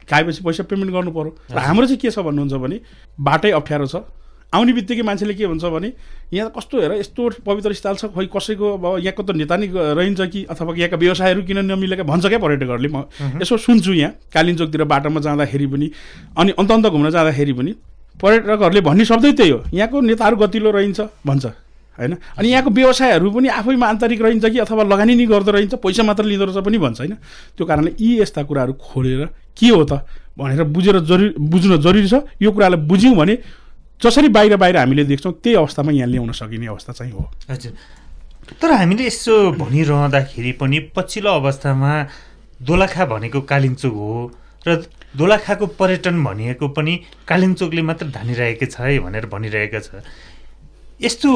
खाएपछि 0.09 0.43
पैसा 0.43 0.63
पेमेन्ट 0.67 0.91
गर्नु 0.91 1.11
पऱ्यो 1.11 1.31
र 1.51 1.57
हाम्रो 1.57 1.85
चाहिँ 1.87 1.99
के 1.99 2.11
छ 2.11 2.19
भन्नुहुन्छ 2.19 2.53
भने 2.59 2.79
बाटै 3.15 3.51
अप्ठ्यारो 3.51 3.87
छ। 3.87 4.03
आउने 4.51 4.73
बित्तिकै 4.73 5.01
मान्छेले 5.07 5.33
के 5.33 5.47
भन्छ 5.47 5.63
भने 5.71 5.93
यहाँ 6.33 6.51
कस्तो 6.51 6.81
हेर 6.81 6.91
यस्तो 6.99 7.29
पवित्र 7.47 7.71
स्थल 7.71 7.95
छ 7.95 8.05
खोइ 8.11 8.27
कसैको 8.27 8.67
अब 8.75 8.85
यहाँको 8.99 9.23
त 9.23 9.31
नेता 9.39 9.55
नै 9.55 9.71
रहन्छ 9.71 10.21
कि 10.27 10.43
अथवा 10.51 10.75
यहाँका 10.75 10.97
व्यवसायहरू 10.99 11.41
किन 11.47 11.63
नमिलेका 11.71 12.03
भन्छ 12.03 12.25
क्या 12.27 12.39
पर्यटकहरूले 12.43 12.89
म 12.91 13.07
यसो 13.39 13.57
सुन्छु 13.57 13.93
यहाँ। 13.95 14.11
कालिम्चोकतिर 14.27 14.83
बाटोमा 14.83 15.19
जाँदाखेरि 15.23 15.67
पनि 15.71 15.87
अनि 16.35 16.51
अन्त 16.59 16.71
अन्त 16.71 16.85
घुम्न 16.91 17.09
जाँदाखेरि 17.09 17.53
पनि 17.53 17.71
पर्यटकहरूले 18.21 18.81
भन्ने 18.81 19.05
शब्दै 19.05 19.31
त्यही 19.33 19.49
हो। 19.49 19.59
यहाँको 19.73 20.01
नेताहरू 20.01 20.35
गतिलो 20.37 20.71
रहन्छ 20.71 21.01
भन्छ 21.25 21.45
होइन? 21.45 22.13
अनि 22.37 22.47
यहाँको 22.49 22.69
व्यवसायहरू 22.69 23.31
पनि 23.31 23.47
आफैमा 23.51 23.85
आन्तरिक 23.87 24.21
रहन्छ 24.21 24.45
कि 24.45 24.59
अथवा 24.59 24.83
लगानी 24.83 25.15
नै 25.15 25.25
गर्दो 25.25 25.51
रहन्छ 25.51 25.73
पैसा 25.75 26.03
मात्र 26.03 26.23
लिँदो 26.23 26.45
रहेछ 26.45 26.65
पनि 26.65 26.77
भन्छ 26.77 26.99
होइन? 26.99 27.13
त्यो 27.57 27.65
कारणले 27.65 27.91
यी 27.99 28.21
यस्ता 28.21 28.43
कुराहरू 28.43 28.73
खोलेर 28.73 29.25
के 29.57 29.69
हो 29.69 29.83
त 29.83 30.05
भनेर 30.37 30.63
बुझेर 30.63 30.99
जरुरी 31.01 31.33
बुझ्न 31.37 31.77
जरुरी 31.77 32.07
छ। 32.07 32.23
यो 32.41 32.51
कुरालाई 32.51 32.79
बुझ्यौँ 32.87 33.15
भने 33.15 33.37
जसरी 34.01 34.29
बाहिर 34.29 34.55
बाहिर 34.55 34.77
हामीले 34.77 35.03
देख्छौँ 35.03 35.33
त्यही 35.43 35.55
अवस्थामा 35.55 35.91
यहाँ 35.91 36.07
ल्याउन 36.07 36.31
सकिने 36.31 36.67
अवस्था 36.67 36.93
चाहिँ 36.93 37.11
हो। 37.11 37.29
हजुर। 37.49 37.73
तर 38.61 38.71
हामीले 38.71 39.05
यसो 39.05 39.51
भनिरहँदाखेरि 39.59 40.51
पनि 40.57 40.79
पछिल्लो 40.95 41.31
अवस्थामा 41.31 41.91
दोलखा 42.61 43.05
भनेको 43.05 43.41
कालिम्चोक 43.41 43.93
हो 43.93 44.31
र 44.67 44.69
दोलखाको 45.17 45.65
पर्यटन 45.79 46.23
भनिएको 46.23 46.67
पनि 46.67 46.99
कालिम्चोकले 47.27 47.81
मात्र 47.81 48.05
धानिरहेको 48.15 48.65
छ 48.65 48.79
है 48.81 48.99
भनेर 48.99 49.25
भनिरहेको 49.27 49.79
छ। 49.79 50.03
यस्तो 51.01 51.31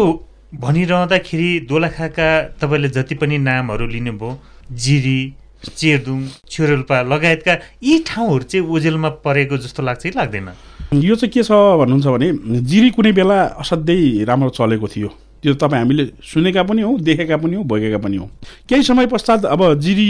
भनिरहँदाखेरि 0.54 1.50
दोलखाका 1.70 2.28
तपाईँले 2.62 2.90
जति 2.90 3.16
पनि 3.16 3.38
नामहरू 3.38 3.88
लिनुभयो 3.88 4.40
जिरी 4.72 5.20
चेरदुङ 5.66 6.20
छ्योरेल्पा 6.50 7.02
लगायतका 7.02 7.54
यी 7.84 8.00
ठाउँहरू 8.08 8.44
चाहिँ 8.44 8.68
ओजेलमा 8.68 9.10
परेको 9.26 9.58
जस्तो 9.58 9.84
लाग्छ 9.84 10.04
कि 10.04 10.12
लाग्दैन? 10.16 10.50
यो 10.94 11.16
चाहिँ 11.16 11.32
के 11.34 11.44
छ 11.44 11.52
भन्नुहुन्छ 11.52 12.08
भने 12.08 12.28
जिरी 12.62 12.90
कुनै 12.96 13.12
बेला 13.12 13.38
असाध्यै 13.60 14.24
राम्रो 14.24 14.50
चलेको 14.56 14.88
थियो। 14.88 15.10
त्यो 15.44 15.54
तपाईँ 15.60 15.82
हामीले 15.82 16.04
सुनेका 16.24 16.64
पनि 16.64 16.82
हौ 16.82 16.98
देखेका 17.02 17.38
पनि 17.38 17.56
हौ 17.56 17.64
भोगेका 17.64 17.98
पनि 17.98 18.18
हौ। 18.18 18.28
केही 18.70 18.84
समय 18.84 19.06
पश्चात 19.12 19.46
अब 19.46 19.62
जिरी 19.80 20.08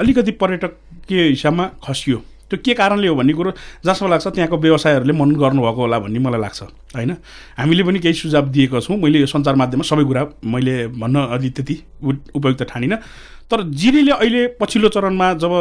अलिकति 0.00 0.32
पर्यटकीय 0.38 1.28
हिसाबमा 1.28 1.64
खसियो 1.84 2.18
त्यो 2.50 2.58
के 2.64 2.74
कारणले 2.74 3.08
हो 3.08 3.14
भन्ने 3.14 3.32
कुरो 3.32 3.50
जसमा 3.86 4.08
लाग्छ 4.08 4.26
त्यहाँको 4.28 4.56
व्यवसायहरूले 4.56 5.12
मन 5.12 5.30
गर्नुभएको 5.36 5.80
होला 5.80 5.98
भन्ने 5.98 6.18
मलाई 6.18 6.40
लाग्छ 6.40 6.62
होइन? 6.96 7.10
हामीले 7.58 7.82
पनि 7.84 7.98
केही 8.00 8.14
सुझाव 8.14 8.48
दिएको 8.48 8.80
छौँ 8.80 8.96
मैले 8.96 9.18
यो 9.20 9.26
सञ्चार 9.28 9.54
माध्यममा 9.56 9.84
सबै 9.84 10.04
कुरा 10.04 10.22
मैले 10.44 10.76
भन्न 10.96 11.16
अलि 11.36 11.50
त्यति 11.50 11.76
उपयुक्त 12.34 12.62
ठानिनँ। 12.68 12.98
तर 13.48 13.62
जिरीले 13.72 14.12
अहिले 14.12 14.46
पछिल्लो 14.60 14.88
चरणमा 14.92 15.32
जब 15.40 15.52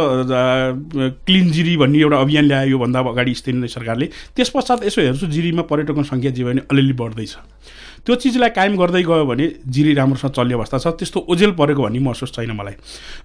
क्लिन 1.23 1.51
जिरी 1.51 1.75
भन्ने 1.77 1.99
एउटा 1.99 2.17
अभियान 2.19 2.45
ल्यायो 2.45 2.69
योभन्दा 2.69 2.99
अगाडि 2.99 3.33
स्थानीय 3.33 3.67
सरकारले 3.67 4.05
त्यस 4.35 4.49
पश्चात 4.51 4.83
यसो 4.85 5.01
हेर्छु 5.01 5.27
जिरीमा 5.27 5.61
पर्यटकको 5.71 6.03
सङ्ख्या 6.03 6.31
जे 6.31 6.43
भने 6.43 6.61
अलिअलि 6.67 6.93
बढ्दैछ। 6.93 7.35
त्यो 8.07 8.15
चिजलाई 8.15 8.49
कायम 8.55 8.75
गर्दै 8.79 9.03
गयो 9.03 9.25
भने 9.27 9.45
जिरी 9.67 9.93
राम्रोसँग 9.93 10.31
चल्ने 10.31 10.53
अवस्था 10.55 10.77
छ। 10.79 10.87
त्यस्तो 10.95 11.19
ओझेल 11.27 11.51
परेको 11.59 11.81
भन्ने 11.83 11.99
महसुस 11.99 12.31
छैन 12.31 12.51
मलाई। 12.55 12.75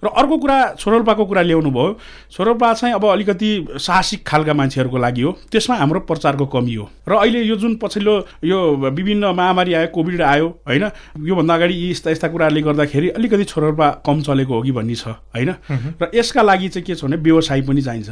र 0.03 0.07
अर्को 0.11 0.37
कुरा 0.37 0.57
छोरोल्पाको 0.75 1.23
कुरा 1.23 1.41
ल्याउनु 1.41 1.71
भयो 1.71 1.87
छोरोल्पा 2.29 2.73
चाहिँ 2.73 2.95
अब 2.95 3.05
अलिकति 3.07 3.79
साहसिक 3.79 4.27
खालका 4.27 4.53
मान्छेहरूको 4.53 4.97
लागि 4.99 5.21
हो। 5.23 5.31
त्यसमा 5.47 5.75
हाम्रो 5.79 5.99
प्रचारको 6.03 6.45
कमी 6.51 6.75
हो। 6.75 6.89
र 7.07 7.11
अहिले 7.15 7.47
यो 7.47 7.55
जुन 7.55 7.79
पछिल्लो 7.79 8.13
यो 8.43 8.59
विभिन्न 8.91 9.31
महामारी 9.31 9.73
आयो 9.73 9.87
कोभिड 9.95 10.21
आयो 10.21 10.47
होइन 10.67 10.83
योभन्दा 11.23 11.53
अगाडि 11.55 11.73
यी 11.73 11.89
यस्ता 11.91 12.11
यस्ता 12.11 12.27
कुराहरूले 12.27 12.61
गर्दाखेरि 12.61 13.09
अलिकति 13.15 13.43
छोरोल्पा 13.47 13.89
कम 14.03 14.21
चलेको 14.21 14.53
हो 14.53 14.61
कि 14.61 14.71
भन्ने 14.75 14.95
छ 14.95 15.15
होइन। 15.31 15.49
र 15.95 16.11
यसका 16.11 16.41
लागि 16.43 16.69
चाहिँ 16.69 16.83
के 16.83 16.95
छ 16.95 17.07
भने 17.07 17.23
व्यवसाय 17.23 17.61
पनि 17.63 17.81
चाहिन्छ। 17.81 18.09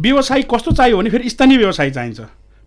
व्यवसाय 0.00 0.42
कस्तो 0.48 0.72
चाहियो 0.72 0.96
भने 0.98 1.10
फेरि 1.10 1.28
स्थानीय 1.28 1.58
व्यवसाय 1.58 1.90
चाहिन्छ। 1.90 2.20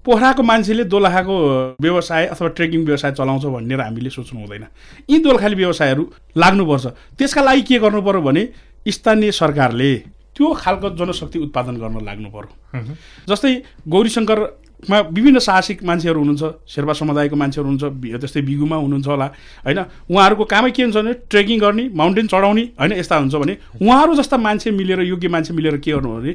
पोखराको 0.05 0.43
मान्छेले 0.43 0.83
दोलखाको 0.83 1.35
व्यवसाय 1.81 2.25
अथवा 2.33 2.47
ट्रेकिङ 2.57 2.85
व्यवसाय 2.85 3.11
चलाउँछ 3.11 3.45
भनेर 3.45 3.81
हामीले 3.81 4.09
सोच्नु 4.09 4.39
हुँदैन। 4.39 4.65
यी 5.09 5.17
दोलखाली 5.19 5.55
व्यवसायहरू 5.55 6.03
लाग्नुपर्छ। 6.37 6.85
त्यसका 7.17 7.41
लागि 7.41 7.61
के 7.61 7.79
गर्नु 7.79 8.01
पऱ्यो 8.01 8.21
भने 8.21 8.43
स्थानीय 8.87 9.31
सरकारले 9.31 9.91
त्यो 10.35 10.53
खालको 10.57 10.89
जनशक्ति 10.97 11.39
उत्पादन 11.39 11.75
गर्न 11.77 12.01
लाग्नु 12.01 12.29
पर्यो। 12.33 12.81
जस्तै 13.29 13.53
गौरीशङ्करमा 13.85 14.99
विभिन्न 15.13 15.39
साहसिक 15.39 15.83
मान्छेहरू 15.85 16.19
हुनुहुन्छ 16.19 16.43
शेर्पा 16.65 16.93
समुदायको 16.97 17.35
मान्छेहरू 17.35 17.69
हुनुहुन्छ 17.69 18.17
त्यस्तै 18.21 18.41
बिगुमा 18.41 18.75
हुनुहुन्छ 18.81 19.07
होला 19.07 19.27
होइन? 19.65 19.79
उहाँहरूको 20.09 20.45
कामै 20.49 20.71
के 20.71 20.81
हुन्छ 20.81 20.97
भने 20.97 21.13
ट्रेकिङ 21.29 21.59
गर्ने 21.59 21.83
माउन्टेन 21.93 22.27
चढाउने 22.27 22.63
होइन? 22.79 22.91
यस्ता 22.97 23.15
हुन्छ 23.21 23.35
भने 23.37 23.53
उहाँहरू 23.77 24.15
जस्ता 24.17 24.37
मान्छे 24.37 24.71
मिलेर 24.73 25.01
योग्य 25.05 25.27
मान्छे 25.29 25.53
मिलेर 25.53 25.77
के 25.77 25.91
गर्नु 25.91 26.09
भने 26.17 26.33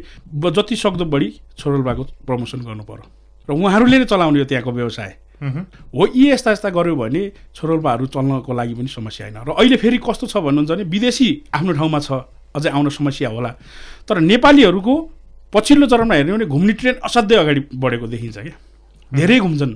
जति 0.55 0.77
सक्दो 0.77 1.05
बढी 1.11 1.29
छोरोल्पाको 1.59 2.03
प्रमोसन 2.27 2.61
गर्नु 2.63 2.85
पर्यो। 2.87 3.26
र 3.49 3.53
उहाँहरूले 3.53 3.99
नै 3.99 4.05
चलाउने 4.05 4.39
हो 4.39 4.47
त्यहाँको 4.47 4.73
व्यवसाय। 4.73 5.11
हो 5.93 6.03
यी 6.15 6.31
यस्ता 6.33 6.51
यस्ता 6.53 6.69
गऱ्यो 6.71 6.95
भने 6.97 7.23
छोरोल्पाहरू 7.55 8.07
चल्नको 8.09 8.53
लागि 8.53 8.75
पनि 8.75 8.89
समस्या 8.89 9.27
होइन। 9.27 9.39
र 9.47 9.51
अहिले 9.55 9.77
फेरि 9.77 9.99
कस्तो 10.03 10.27
छ 10.27 10.37
भन्नुहुन्छ 10.43 10.71
भने 10.71 10.85
विदेशी 10.85 11.29
आफ्नो 11.55 11.73
ठाउँमा 11.73 11.99
छ 12.01 12.11
अझै 12.57 12.71
आउन 12.73 12.89
समस्या 12.89 13.29
होला। 13.29 13.51
तर 14.09 14.21
नेपालीहरूको 14.25 14.95
पछिल्लो 15.53 15.87
चरणमा 15.87 16.15
हेर्ने 16.15 16.33
भने 16.33 16.47
घुम्ने 16.47 16.73
ट्रेन 16.73 16.95
असाध्यै 17.05 17.39
अगाडि 17.39 17.61
बढेको 17.75 18.07
देखिन्छ 18.07 18.37
क्या। 18.39 18.57
धेरै 19.13 19.39
घुम्छन् 19.39 19.75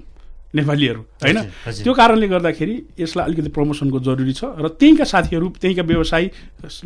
नेपालीहरू 0.51 1.01
होइन? 1.23 1.39
त्यो 1.85 1.93
कारणले 1.95 2.27
गर्दाखेरि 2.27 2.75
यसलाई 2.99 3.25
अलिकति 3.27 3.51
प्रमोसनको 3.55 3.99
जरुरी 4.01 4.33
छ 4.35 4.45
र 4.59 4.67
त्यहीँका 4.81 5.05
साथीहरू 5.05 5.47
त्यहीँका 5.61 5.83
व्यवसायी 5.87 6.27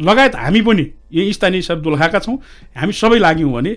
लगायत 0.04 0.34
हामी 0.36 0.60
पनि 0.60 0.84
यही 1.16 1.32
स्थानीय 1.32 1.62
सब 1.62 1.80
दोलखाका 1.80 2.18
छौँ 2.20 2.36
हामी 2.76 2.92
सबै 2.92 3.18
लाग्यौँ 3.18 3.52
भने 3.54 3.72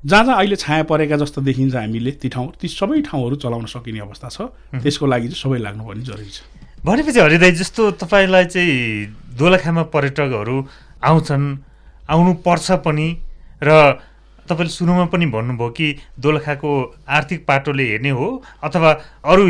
जहाँ 0.00 0.24
जहाँ 0.24 0.36
अहिले 0.36 0.56
छाया 0.56 0.82
परेका 0.82 1.16
जस्तो 1.16 1.40
देखिन्छ 1.42 1.74
हामीले 1.74 2.10
ती 2.16 2.28
ठाउँ 2.28 2.52
ती 2.60 2.68
सबै 2.68 3.00
ठाउँहरू 3.04 3.36
चलाउन 3.36 3.66
सकिने 3.66 4.00
अवस्था 4.00 4.28
छ। 4.28 4.40
त्यसको 4.80 5.06
लागि 5.06 5.28
चाहिँ 5.28 5.40
सबै 5.42 5.58
लाग्नुपर्ने 5.60 6.04
जरुरी 6.04 6.30
छ। 6.30 6.40
भनेपछि 6.84 7.20
हरिदाई 7.20 7.52
जस्तो 7.52 7.90
तपाईँलाई 8.00 8.44
चाहिँ 8.46 9.36
दोलखामा 9.36 9.82
पर्यटकहरू 9.92 10.56
आउँछन् 11.04 11.46
आउनु 12.10 12.32
पर्छ 12.40 12.70
पनि 12.80 13.08
र 13.62 13.68
तपाईँले 14.48 14.72
सुरुमा 14.72 15.04
पनि 15.12 15.26
भन्नुभयो 15.26 15.68
कि 15.68 15.86
दोलखाको 16.18 16.70
आर्थिक 17.08 17.44
पाटोले 17.46 17.84
हेर्ने 17.84 18.10
हो 18.10 18.28
अथवा 18.64 18.90
अरू 19.22 19.44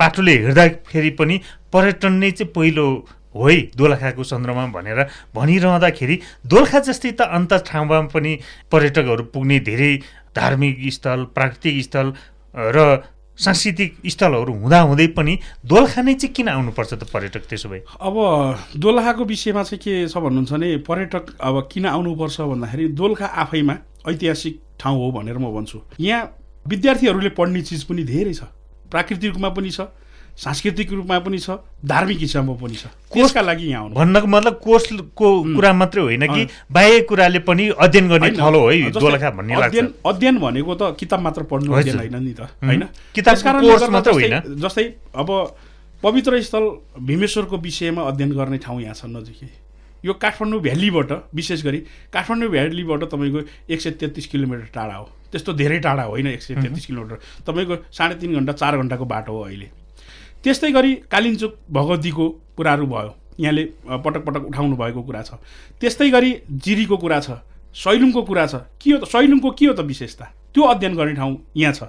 पाटोले 0.00 0.34
हेर्दाखेरि 0.38 1.10
पनि 1.20 1.40
पर्यटन 1.72 2.12
नै 2.12 2.30
चाहिँ 2.30 2.52
पहिलो 2.52 2.86
हो 3.34 3.48
है 3.48 3.60
दोलखाको 3.76 4.24
सन्दर्भमा 4.24 4.66
भनेर 4.74 5.00
भनिरहँदाखेरि 5.34 6.16
दोलखा 6.46 6.78
जस्तै 6.88 7.10
त 7.12 7.30
अन्त 7.30 7.52
ठाउँमा 7.66 8.00
पनि 8.10 8.32
पर्यटकहरू 8.72 9.24
पुग्ने 9.34 9.58
धेरै 9.68 9.92
धार्मिक 10.36 10.76
स्थल 10.92 11.24
प्राकृतिक 11.34 11.82
स्थल 11.84 12.12
र 12.54 13.02
सांस्कृतिक 13.38 13.94
स्थलहरू 14.04 14.52
हुँदाहुँदै 14.52 15.06
पनि 15.16 15.38
दोलखा 15.64 16.02
नै 16.02 16.14
चाहिँ 16.14 16.34
किन 16.34 16.48
आउनुपर्छ 16.48 16.92
त 16.92 17.04
पर्यटक 17.08 17.46
त्यसो 17.48 17.68
भए? 17.68 17.80
अब 17.96 18.16
दोलखाको 18.76 19.24
विषयमा 19.24 19.62
चाहिँ 19.62 19.80
के 19.80 19.94
छ 20.08 20.16
भन्नुहुन्छ 20.18 20.52
भने 20.52 20.76
पर्यटक 20.84 21.24
अब 21.40 21.56
किन 21.72 21.86
आउनुपर्छ 21.86 22.40
भन्दाखेरि 22.40 22.88
दोलखा 23.00 23.26
आफैमा 23.40 23.76
ऐतिहासिक 24.08 24.60
ठाउँ 24.80 24.98
हो 24.98 25.10
भनेर 25.12 25.38
म 25.38 25.54
भन्छु। 25.56 25.80
यहाँ 26.00 26.36
विद्यार्थीहरूले 26.68 27.30
पढ्ने 27.32 27.62
चिज 27.62 27.84
पनि 27.88 28.04
धेरै 28.04 28.34
छ। 28.34 28.44
प्राकृतिक 28.92 29.32
रूपमा 29.32 29.48
पनि 29.56 29.70
छ। 29.70 29.88
सांस्कृतिक 30.40 30.92
रूपमा 30.92 31.18
पनि 31.20 31.38
छ 31.38 31.60
धार्मिक 31.84 32.18
हिसाबमा 32.18 32.54
पनि 32.56 32.74
छ। 32.74 32.88
कोर्सका 33.12 33.40
लागि 33.40 33.66
यहाँ 33.66 33.82
आउनु। 33.82 33.94
भन्नको 33.94 34.26
मतलब 34.26 34.54
कोर्सको 34.64 35.28
कुरा 35.54 35.72
मात्रै 35.72 36.02
होइन 36.02 36.26
कि 36.26 36.46
बाह्य 36.72 37.00
कुराले 37.04 37.38
पनि 37.44 37.68
अध्ययन 37.76 38.08
गर्ने 38.08 38.30
ठाउँ 38.32 38.54
हो 38.54 38.68
है 38.70 38.90
दोलखा 38.90 39.30
भन्ने 39.30 39.54
अध्ययन 39.54 39.92
अध्ययन 40.06 40.38
भनेको 40.40 40.74
त 40.74 40.96
किताब 40.96 41.20
मात्र 41.20 41.42
पढ्नु 41.44 41.72
अध्ययन 41.72 41.98
होइन 41.98 42.16
नि 42.24 42.32
त 42.32 42.48
होइन? 42.64 42.82
किताब 43.14 43.90
मात्र 43.92 44.10
होइन। 44.10 44.56
जस्तै 44.64 44.84
अब 45.14 45.28
पवित्र 46.02 46.40
स्थल 46.40 46.64
भीमेश्वरको 47.04 47.56
विषयमा 47.60 48.02
अध्ययन 48.08 48.32
गर्ने 48.32 48.58
ठाउँ 48.64 48.80
यहाँ 48.80 48.94
छ 48.94 49.04
नजिकै। 49.06 49.48
यो 50.04 50.12
काठमाडौँ 50.16 50.60
भ्यालीबाट 50.64 51.12
विशेष 51.36 51.64
गरी 51.64 51.78
काठमाडौँ 52.08 52.48
भ्यालीबाट 52.48 53.04
तपाईँको 53.12 53.40
एक 53.68 53.80
सय 53.80 53.90
तेत्तिस 54.00 54.26
किलोमिटर 54.32 54.72
टाढा 54.72 54.94
हो। 54.94 55.04
त्यस्तो 55.28 55.52
धेरै 55.52 55.78
टाढा 55.84 56.02
होइन 56.08 56.26
एक 56.32 56.42
सय 56.42 56.54
तेत्तिस 56.56 56.86
किलोमिटर। 56.86 57.44
तपाईँको 57.44 57.76
साढे 57.92 58.14
तिन 58.16 58.40
घन्टा 58.40 58.52
चार 58.56 58.76
घन्टाको 58.80 59.04
बाटो 59.04 59.32
हो 59.32 59.44
अहिले। 59.44 59.68
त्यस्तै 60.44 60.70
गरी 60.72 60.92
कालिन्चोक 61.12 61.52
भगवतीको 61.70 62.28
कुराहरू 62.56 62.86
भयो। 62.86 63.12
यहाँले 63.40 63.64
पटक 64.04 64.22
पटक 64.24 64.42
उठाउनु 64.48 64.76
भएको 64.76 65.02
कुरा 65.02 65.22
छ। 65.22 65.30
त्यस्तै 65.80 66.10
गरी 66.10 66.30
जिरीको 66.64 66.96
कुरा 66.96 67.18
छ 67.20 67.28
सैलुङको 67.74 68.22
कुरा 68.22 68.46
छ। 68.46 68.54
के 68.80 68.90
हो 68.92 68.98
त 68.98 69.04
सैलुङको 69.04 69.50
के 69.52 69.64
हो 69.66 69.72
त 69.72 69.80
विशेषता? 69.80 70.24
त्यो 70.52 70.62
अध्ययन 70.64 70.94
गर्ने 70.96 71.14
ठाउँ 71.14 71.34
यहाँ 71.56 71.72
छ। 71.72 71.82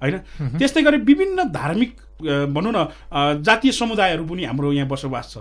होइन? 0.00 0.16
त्यस्तै 0.58 0.82
गरी 0.82 0.96
विभिन्न 1.02 1.48
धार्मिक 1.50 1.90
भनौँ 2.54 2.72
न 2.72 2.78
जातीय 3.42 3.72
समुदायहरू 3.72 4.24
पनि 4.24 4.44
हाम्रो 4.44 4.72
यहाँ 4.72 4.88
बसोबास 4.88 5.26
छ। 5.32 5.36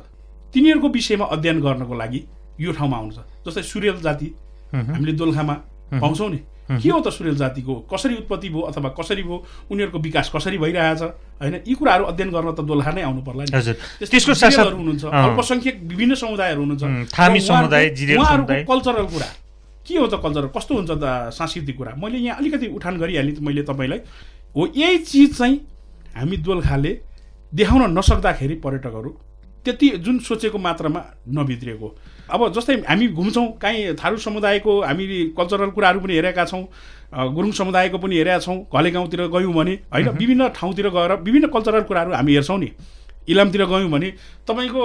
तिनीहरूको 0.53 0.87
विषयमा 0.87 1.25
अध्ययन 1.25 1.59
गर्नको 1.61 1.93
लागि 1.93 2.21
यो 2.59 2.71
ठाउँमा 2.73 2.97
आउँछ 2.97 3.17
जस्तै 3.45 3.63
सुरेल 3.63 4.01
जाति 4.01 4.27
हामीले 4.73 5.13
दोलखामा 5.13 5.53
पाउँछौँ 6.01 6.29
नि। 6.29 6.39
के 6.67 6.89
हो 6.89 6.99
त 6.99 7.07
सुरेल 7.15 7.35
जातिको? 7.37 7.73
कसरी 7.87 8.15
उत्पत्ति 8.27 8.49
भयो 8.49 8.61
अथवा 8.67 8.89
कसरी 8.99 9.23
भयो? 9.23 9.37
उनीहरूको 9.71 9.99
विकास 9.99 10.31
कसरी 10.35 10.57
भइरहेछ? 10.57 11.01
होइन 11.41 11.55
यी 11.63 11.73
कुराहरू 11.73 12.03
अध्ययन 12.11 12.29
गर्न 12.31 12.51
त 12.51 12.59
दोलखा 12.67 12.91
नै 12.91 13.01
आउनु 13.07 13.21
पर्ला 13.23 13.47
त्यसको 13.47 14.33
हुनुहुन्छ 14.75 15.03
अल्पसङ्ख्यक 15.07 15.75
विभिन्न 15.87 16.13
समुदायहरू 16.15 16.61
हुनुहुन्छ। 16.61 16.83
उहाँहरूको 16.83 18.53
कल्चरल 18.67 19.05
कुरा। 19.07 19.29
के 19.87 19.95
हो 19.95 20.07
त 20.07 20.19
कल्चरल? 20.19 20.47
कस्तो 20.51 20.73
हुन्छ 20.75 20.91
त 20.91 21.31
सांस्कृतिक 21.31 21.75
कुरा? 21.77 21.91
मैले 21.95 22.17
यहाँ 22.19 22.37
अलिकति 22.43 22.67
उठान 22.75 22.97
गरिहालेँ 22.99 23.39
मैले 23.39 23.63
तपाईँलाई। 23.63 23.99
हो 24.55 24.61
यही 24.75 24.97
चिज 25.07 25.37
चाहिँ 25.37 25.55
हामी 26.17 26.37
दोलखाले 26.43 26.91
देखाउन 27.55 27.97
नसक्दाखेरि 27.97 28.55
पर्यटकहरू 28.59 29.09
त्यति 29.67 29.89
जुन 29.99 30.19
सोचेको 30.23 30.57
मात्रामा 30.57 31.01
नभित्रिएको 31.37 31.87
अब 32.31 32.41
जस्तै 32.53 32.75
हामी 32.87 33.07
घुम्छौँ 33.09 33.47
काहीँ 33.61 33.93
थारू 33.95 34.17
समुदायको 34.17 34.81
हामी 34.81 35.05
कल्चरल 35.37 35.69
कुराहरू 35.71 35.99
पनि 35.99 36.13
हेरेका 36.13 36.45
छौँ 36.45 36.63
गुरुङ 37.33 37.51
समुदायको 37.59 37.97
पनि 37.97 38.15
हेरेका 38.17 38.39
छौँ 38.39 38.57
घले 38.67 38.91
गाउँतिर 38.91 39.21
गयौँ 39.27 39.53
भने 39.53 39.73
होइन 39.93 40.09
विभिन्न 40.11 40.47
ठाउँतिर 40.55 40.89
गएर 40.89 41.13
विभिन्न 41.21 41.47
कल्चरल 41.49 41.83
कुराहरू 41.83 42.11
हामी 42.13 42.33
हेर्छौँ 42.33 42.57
नि। 42.59 42.69
इलामतिर 43.27 43.65
गयौँ 43.65 43.89
भने 43.91 44.09
तपाईँको 44.47 44.83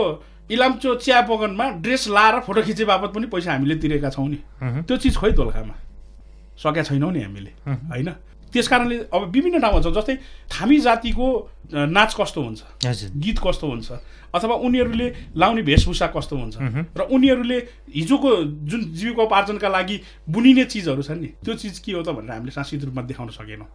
इलामचो 0.50 0.94
चिया 0.94 1.20
बगानमा 1.26 1.66
ड्रेस 1.82 2.08
लाएर 2.10 2.40
फोटो 2.46 2.62
खिचे 2.62 2.84
बापत 2.84 3.14
पनि 3.14 3.26
पैसा 3.26 3.52
हामीले 3.52 3.76
तिरेका 3.82 4.10
छौँ 4.10 4.28
नि। 4.28 4.38
त्यो 4.82 4.96
चिज 4.96 5.16
खोइ 5.16 5.32
दोलखामा। 5.32 5.74
सकेका 6.58 6.82
छैनौँ 6.82 7.12
नि 7.12 7.20
हामीले 7.22 7.52
होइन। 7.66 8.10
त्यस 8.52 8.68
कारणले 8.68 8.96
अब 9.12 9.22
विभिन्न 9.32 9.60
ठाउँमा 9.60 9.80
छ 9.80 9.94
जस्तै 9.96 10.14
थामी 10.52 10.78
जातिको 10.80 11.26
नाच 11.72 12.14
कस्तो 12.20 12.40
हुन्छ? 12.42 12.60
गीत 13.16 13.38
कस्तो 13.40 13.66
हुन्छ? 13.66 13.90
अथवा 14.32 14.54
उनीहरूले 14.64 15.08
लाउने 15.36 15.62
वेशभूषा 15.62 16.06
कस्तो 16.16 16.36
हुन्छ। 16.36 16.56
र 16.96 17.00
उनीहरूले 17.12 17.58
हिजोको 17.96 18.30
जुन 18.68 18.80
जीविकोपार्जनका 18.92 19.68
लागि 19.68 19.96
बुनिने 20.28 20.64
चिजहरू 20.72 21.02
छन् 21.02 21.20
नि 21.20 21.28
त्यो 21.44 21.54
चिज 21.54 21.78
के 21.84 21.92
हो 21.92 22.02
त 22.02 22.16
भनेर 22.16 22.32
हामीले 22.32 22.52
सांस्कृतिक 22.52 22.86
रूपमा 22.88 23.02
देखाउन 23.08 23.28
सकेनौँ। 23.28 23.68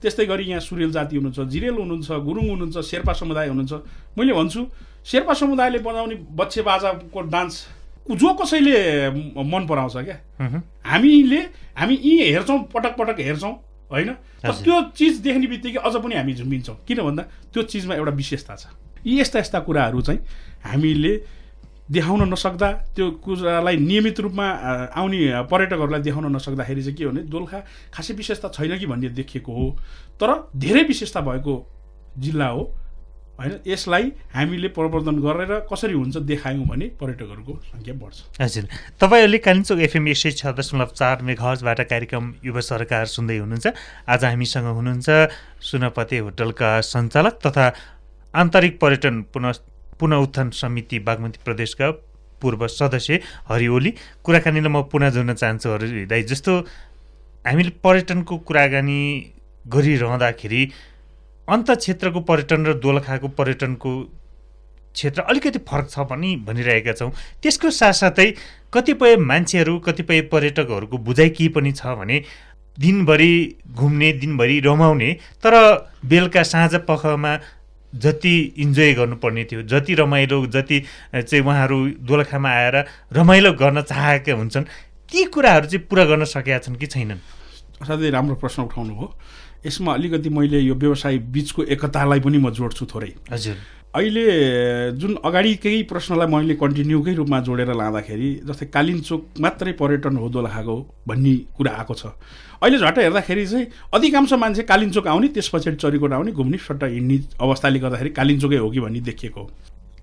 त्यस्तै 0.00 0.24
गरी 0.28 0.44
यहाँ 0.52 0.60
सुरेल 0.60 0.92
जाति 0.92 1.16
हुनुहुन्छ 1.16 1.48
जिरेल 1.48 1.76
हुनुहुन्छ 1.80 2.08
गुरुङ 2.28 2.44
हुनुहुन्छ 2.48 2.76
शेर्पा 2.84 3.12
समुदाय 3.12 3.48
हुनुहुन्छ। 3.48 3.72
मैले 4.16 4.32
भन्छु 4.32 4.60
शेर्पा 5.00 5.34
समुदायले 5.34 5.78
बनाउने 5.80 6.16
बच्चे 6.36 6.60
बाजाको 6.62 7.20
डान्स 7.32 7.54
जो 8.12 8.32
कसैले 8.34 8.76
मन 9.44 9.66
पराउँछ 9.68 9.96
क्या। 9.96 10.16
हामीले 10.84 11.40
हामी 11.72 11.94
यी 12.04 12.12
हेर्छौँ 12.32 12.58
पटक 12.68 12.96
पटक 13.00 13.20
हेर्छौँ। 13.20 13.54
होइन? 13.92 14.10
तर। 14.42 14.52
त्यो 14.64 14.76
चिज 14.96 15.20
देख्ने 15.20 15.46
बित्तिकै 15.46 15.78
अझ 15.78 15.94
पनि 16.00 16.14
हामी 16.16 16.32
झुम्बिन्छौँ। 16.34 16.76
किन 16.88 16.98
भन्दा 17.04 17.22
त्यो 17.52 17.62
चिजमा 17.62 17.94
एउटा 17.94 18.12
विशेषता 18.12 18.56
छ। 18.56 18.64
यी 19.06 19.20
यस्ता 19.20 19.38
यस्ता 19.38 19.58
कुराहरू 19.60 20.00
चाहिँ 20.00 20.20
हामीले 20.64 21.14
देखाउन 21.90 22.22
नसक्दा 22.32 22.68
त्यो 22.96 23.10
कुरालाई 23.20 23.76
नियमित 23.76 24.20
रूपमा 24.20 24.46
आउने 24.96 25.18
पर्यटकहरूलाई 25.50 26.00
देखाउन 26.00 26.26
नसक्दाखेरि 26.36 26.82
चाहिँ 26.82 26.96
के 26.96 27.04
हो 27.04 27.10
भने 27.10 27.22
दोलखा 27.28 27.58
खासै 27.92 28.14
विशेषता 28.14 28.48
छैन 28.48 28.78
कि 28.78 28.86
भन्ने 28.86 29.08
देखिएको 29.12 29.52
हो। 29.52 29.66
तर 30.16 30.48
धेरै 30.56 30.82
विशेषता 30.88 31.20
भएको 31.20 31.54
जिल्ला 32.18 32.48
हो। 32.48 32.62
होइन? 33.42 33.54
यसलाई 33.66 34.04
हामीले 34.34 34.68
प्रवर्धन 34.78 35.16
गरेर 35.18 35.52
कसरी 35.66 35.94
हुन्छ 35.98 36.16
देखायौँ 36.30 36.66
भने 36.70 36.86
पर्यटकहरूको 37.00 37.52
सङ्ख्या 37.70 37.94
बढ्छ। 37.98 38.18
हजुर। 38.40 38.64
तपाईँहरूले 39.02 39.38
कालिम्पोङ 39.42 39.78
एफएम 39.82 40.08
एक 40.08 40.18
सय 40.22 40.30
छ 40.38 40.54
दशमलव 40.54 40.90
चार 40.94 41.22
मेघाजबाट 41.26 41.80
कार्यक्रम 41.90 42.24
युवा 42.46 42.62
सरकार 42.62 43.04
सुन्दै 43.10 43.38
हुनुहुन्छ। 43.42 43.66
आज 44.06 44.24
हामीसँग 44.24 44.66
हुनुहुन्छ 44.78 45.08
सुनपते 45.60 46.18
होटलका 46.22 46.70
सञ्चालक 46.86 47.34
तथा 47.42 47.66
आन्तरिक 48.34 48.78
पर्यटन 48.78 49.14
पुनः 49.34 49.52
पुनः 50.00 50.16
उत्थान 50.24 50.50
समिति 50.50 50.98
बागमती 51.02 51.38
प्रदेशका 51.44 51.90
पूर्व 52.40 52.66
सदस्य 52.68 53.20
हरि 53.50 53.66
ओली। 53.68 53.90
कुराकानीलाई 54.24 54.72
म 54.72 54.82
पुनः 54.86 55.10
जोड्न 55.14 55.34
चाहन्छु 55.34 55.68
हरि 55.70 56.06
दाई 56.06 56.22
जस्तो 56.26 56.52
हामीले 57.46 57.70
पर्यटनको 57.82 58.34
कुराकानी 58.48 59.00
गरिरहँदाखेरि 59.66 60.62
अन्त 61.52 61.70
क्षेत्रको 61.70 62.20
पर्यटन 62.28 62.66
र 62.66 62.74
दोलखाको 62.80 63.28
पर्यटनको 63.38 63.92
क्षेत्र 64.94 65.20
अलिकति 65.22 65.58
फरक 65.68 65.88
छ 65.90 65.98
भनी 66.10 66.30
भनिरहेका 66.46 66.92
छौँ। 66.92 67.10
त्यसको 67.42 67.70
साथसाथै 67.72 68.28
कतिपय 68.74 69.16
मान्छेहरू 69.22 69.78
कतिपय 69.78 70.20
पर्यटकहरूको 70.32 70.98
बुझाइ 70.98 71.30
के 71.30 71.48
पनि 71.48 71.72
छ 71.72 71.96
भने 71.98 72.22
दिनभरि 72.76 73.32
घुम्ने 73.70 74.12
दिनभरि 74.12 74.60
रमाउने 74.60 75.10
तर 75.44 75.54
बेलुका 76.04 76.42
साँझ 76.42 76.74
पखमा 76.88 77.32
जति 77.92 78.34
इन्जोय 78.56 78.92
गर्नुपर्ने 78.94 79.44
थियो 79.44 79.62
जति 79.68 79.94
रमाइलो 79.94 80.44
जति 80.46 80.78
चाहिँ 81.14 81.44
उहाँहरू 81.44 81.78
दोलखामा 82.08 82.50
आएर 82.50 82.76
रमाइलो 83.12 83.52
गर्न 83.52 83.82
चाहेका 83.82 84.32
हुन्छन् 84.32 84.64
ती 85.12 85.24
कुराहरू 85.28 85.66
चाहिँ 85.66 85.86
पुरा 85.86 86.04
गर्न 86.04 86.24
सकेका 86.24 86.58
छन् 86.58 86.76
कि 86.76 86.86
छैनन्? 86.86 87.20
असाध्यै 87.82 88.10
राम्रो 88.10 88.34
प्रश्न 88.40 88.62
उठाउनु 88.62 88.94
भयो 88.94 89.08
यसमा 89.66 89.92
अलिकति 89.94 90.28
मैले 90.30 90.58
यो 90.60 90.74
व्यवसाय 90.74 91.18
बिचको 91.30 91.62
एकतालाई 91.64 92.20
पनि 92.20 92.38
म 92.38 92.50
जोड्छु 92.50 92.86
थोरै। 92.86 93.12
हजुर। 93.30 93.56
अहिले 93.92 94.24
जुन 94.96 95.16
अगाडिकै 95.20 95.82
प्रश्नलाई 95.84 96.26
मैले 96.26 96.54
कन्टिन्यूकै 96.56 97.12
रूपमा 97.14 97.40
जोडेर 97.44 97.72
लाँदाखेरि 97.76 98.28
जस्तै 98.48 98.66
कालिन्चोक 98.72 99.20
मात्रै 99.40 99.72
पर्यटन 99.76 100.16
हो 100.16 100.28
दोलखाको 100.28 100.76
भन्ने 101.08 101.34
कुरा 101.56 101.72
आएको 101.72 101.94
छ। 101.94 102.06
अहिले 102.62 102.78
झट्ट 102.78 102.98
हेर्दाखेरि 102.98 103.46
चाहिँ 103.46 103.66
अधिकांश 103.92 104.32
मान्छे 104.32 104.62
कालिन्चोक 104.64 105.06
आउने 105.06 105.28
त्यस 105.28 105.48
पछाडि 105.52 105.76
चरीकोट 105.76 106.12
आउने 106.12 106.32
घुम्ने 106.32 106.58
सट्टा 106.58 106.86
हिँड्ने 106.86 107.18
अवस्थाले 107.36 107.78
गर्दाखेरि 107.84 108.10
कालिन्चोकै 108.16 108.56
हो 108.56 108.70
कि 108.70 108.80
भन्ने 108.80 109.00
देखिएको। 109.04 109.42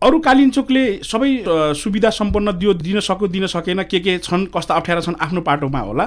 अरू 0.05 0.19
कालिन्चोकले 0.21 0.83
सबै 1.03 1.29
सुविधा 1.75 2.09
सम्पन्न 2.13 2.51
दियो 2.59 2.73
दिन 2.77 2.99
सक्यो 3.01 3.27
दिन 3.27 3.45
सकेन 3.47 3.83
के 3.89 3.99
के 3.99 4.17
छन् 4.21 4.45
कस्ता 4.53 4.75
अप्ठ्यारा 4.75 5.01
छन् 5.01 5.17
आफ्नो 5.17 5.41
पाटोमा 5.41 5.79
होला। 5.79 6.05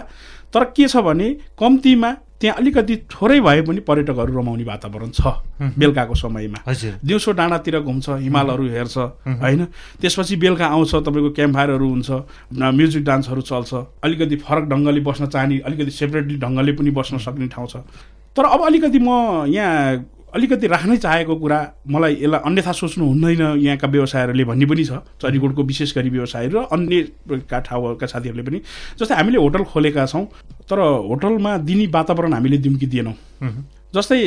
तर 0.55 0.64
के 0.76 0.87
छ 0.87 1.03
भने 1.03 1.29
कम्तीमा 1.59 2.11
त्यहाँ 2.42 2.57
अलिकति 2.59 2.96
थोरै 3.07 3.38
भए 3.40 3.61
पनि 3.62 3.81
पर्यटकहरू 3.87 4.33
रमाउने 4.35 4.64
वातावरण 4.66 5.11
छ 5.14 5.22
बेलुकाको 5.78 6.14
समयमा। 6.18 6.59
दिउँसो 7.07 7.33
डाँडातिर 7.38 7.78
घुम्छ 7.81 8.09
हिमालहरू 8.18 8.66
हेर्छ 8.68 8.96
होइन? 8.98 9.64
त्यसपछि 10.02 10.37
बेलुका 10.42 10.66
आउँछ 10.66 10.94
तपाईँको 11.07 11.31
क्याम्प 11.38 11.55
फायरहरू 11.55 11.88
हुन्छ 11.88 12.11
म्युजिक 12.59 13.05
डान्सहरू 13.05 13.42
चल्छ 13.46 13.74
अलिकति 14.02 14.37
फरक 14.42 14.64
ढङ्गले 14.68 15.00
बस्न 15.07 15.26
चाहने 15.31 15.59
अलिकति 15.62 15.90
सेपरेटली 15.92 16.37
ढङ्गले 16.42 16.72
पनि 16.74 16.90
बस्न 16.90 17.18
सक्ने 17.22 17.46
ठाउँ 17.55 17.66
छ। 17.68 17.76
तर 18.37 18.44
अब 18.44 18.61
अलिकति 18.66 18.98
म 18.98 19.46
यहाँ 19.46 20.02
अलिकति 20.35 20.66
राख्नै 20.66 20.97
चाहेको 20.97 21.35
कुरा 21.37 21.59
मलाई 21.92 22.12
यसलाई 22.25 22.40
अन्यथा 22.49 22.73
सोच्नु 22.73 23.05
हुँदैन 23.05 23.42
यहाँका 23.61 23.88
व्यवसायहरूले 23.88 24.45
भन्ने 24.45 24.66
पनि 24.66 24.85
छ 24.85 24.92
चरीकोटको 25.21 25.62
विशेष 25.62 25.90
गरी 25.97 26.11
व्यवसायहरू 26.16 26.57
र 26.57 26.64
अन्यका 26.73 27.59
ठाउँहरूका 27.68 28.07
साथीहरूले 28.07 28.45
पनि। 28.49 28.59
जस्तै 28.97 29.14
हामीले 29.14 29.38
होटल 29.38 29.62
खोलेका 29.68 30.07
छौँ 30.07 30.25
तर 30.68 30.79
होटलमा 31.09 31.53
दिने 31.68 31.87
वातावरण 31.92 32.33
हामीले 32.33 32.59
दिउँ 32.64 32.77
कि 32.81 32.87
दिएनौँ। 32.87 33.14
जस्तै 33.92 34.18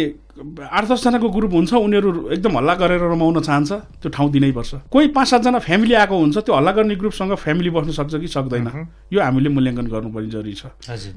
आठ 0.62 0.84
दसजनाको 0.86 1.26
ग्रुप 1.26 1.54
हुन्छ 1.58 1.74
उनीहरू 1.74 2.10
एकदम 2.38 2.54
हल्ला 2.58 2.74
गरेर 2.78 3.02
रमाउन 3.02 3.42
चाहन्छ 3.42 3.72
त्यो 3.98 4.10
ठाउँ 4.14 4.30
दिनैपर्छ 4.32 4.72
कोही 4.94 5.08
पाँच 5.10 5.28
सातजना 5.28 5.60
फ्यामिली 5.60 5.94
आएको 6.06 6.16
हुन्छ 6.22 6.38
त्यो 6.46 6.54
हल्ला 6.54 6.72
गर्ने 6.78 6.96
ग्रुपसँग 7.02 7.34
फ्यामिली 7.34 7.70
बस्न 7.74 7.92
सक्छ 7.98 8.14
कि 8.22 8.28
सक्दैन। 8.30 8.68
यो 9.10 9.20
हामीले 9.26 9.50
मूल्याङ्कन 9.50 9.88
गर्नुपर्ने 9.90 10.30
जरुरी 10.30 10.54
छ। 10.54 10.70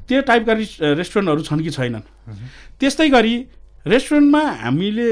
त्यो 0.09 0.21
टाइपका 0.25 0.53
रिस- 0.65 0.81
रेस्टुरेन्टहरू 0.97 1.43
छन् 1.45 1.61
कि 1.61 1.71
छैनन्। 1.77 2.05
त्यस्तै 2.81 3.09
गरी 3.13 3.35
रेस्टुरेन्टमा 3.89 4.43
हामीले 4.63 5.09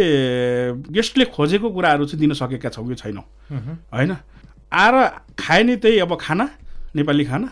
गेस्टले 0.93 1.25
खोजेको 1.35 1.71
कुराहरू 1.71 2.05
चाहिँ 2.07 2.21
दिन 2.21 2.33
सकेका 2.35 2.69
छौँ 2.69 2.87
कि 2.89 2.95
छैनौँ। 2.95 3.25
होइन? 3.93 4.17
आएर 4.73 4.95
खाए 5.39 5.63
नि 5.63 5.77
त्यही 5.77 5.99
अब 5.99 6.17
खाना 6.21 6.49
नेपाली 6.97 7.25
खाना। 7.25 7.49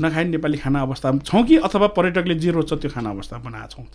नखाए 0.00 0.24
नि 0.24 0.30
नेपाली 0.30 0.58
खाना 0.58 0.80
अवस्थामा 0.82 1.18
छौँ 1.24 1.42
कि 1.44 1.56
अथवा 1.66 1.86
पर्यटकले 1.94 2.34
जे 2.34 2.50
रोज्छ 2.50 2.72
त्यो 2.74 2.90
खाना 2.90 3.10
अवस्थामा 3.10 3.42
बनाएको 3.50 3.68
छौँ 3.72 3.86
त? 3.86 3.94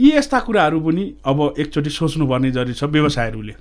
यी 0.00 0.10
यस्ता 0.16 0.38
कुराहरू 0.40 0.80
पनि 0.80 1.04
अब 1.26 1.54
एकचोटि 1.58 1.90
सोच्नुपर्ने 1.90 2.50
जरुरी 2.50 2.74
छ 2.74 2.84
व्यवसायहरूले। 2.86 3.54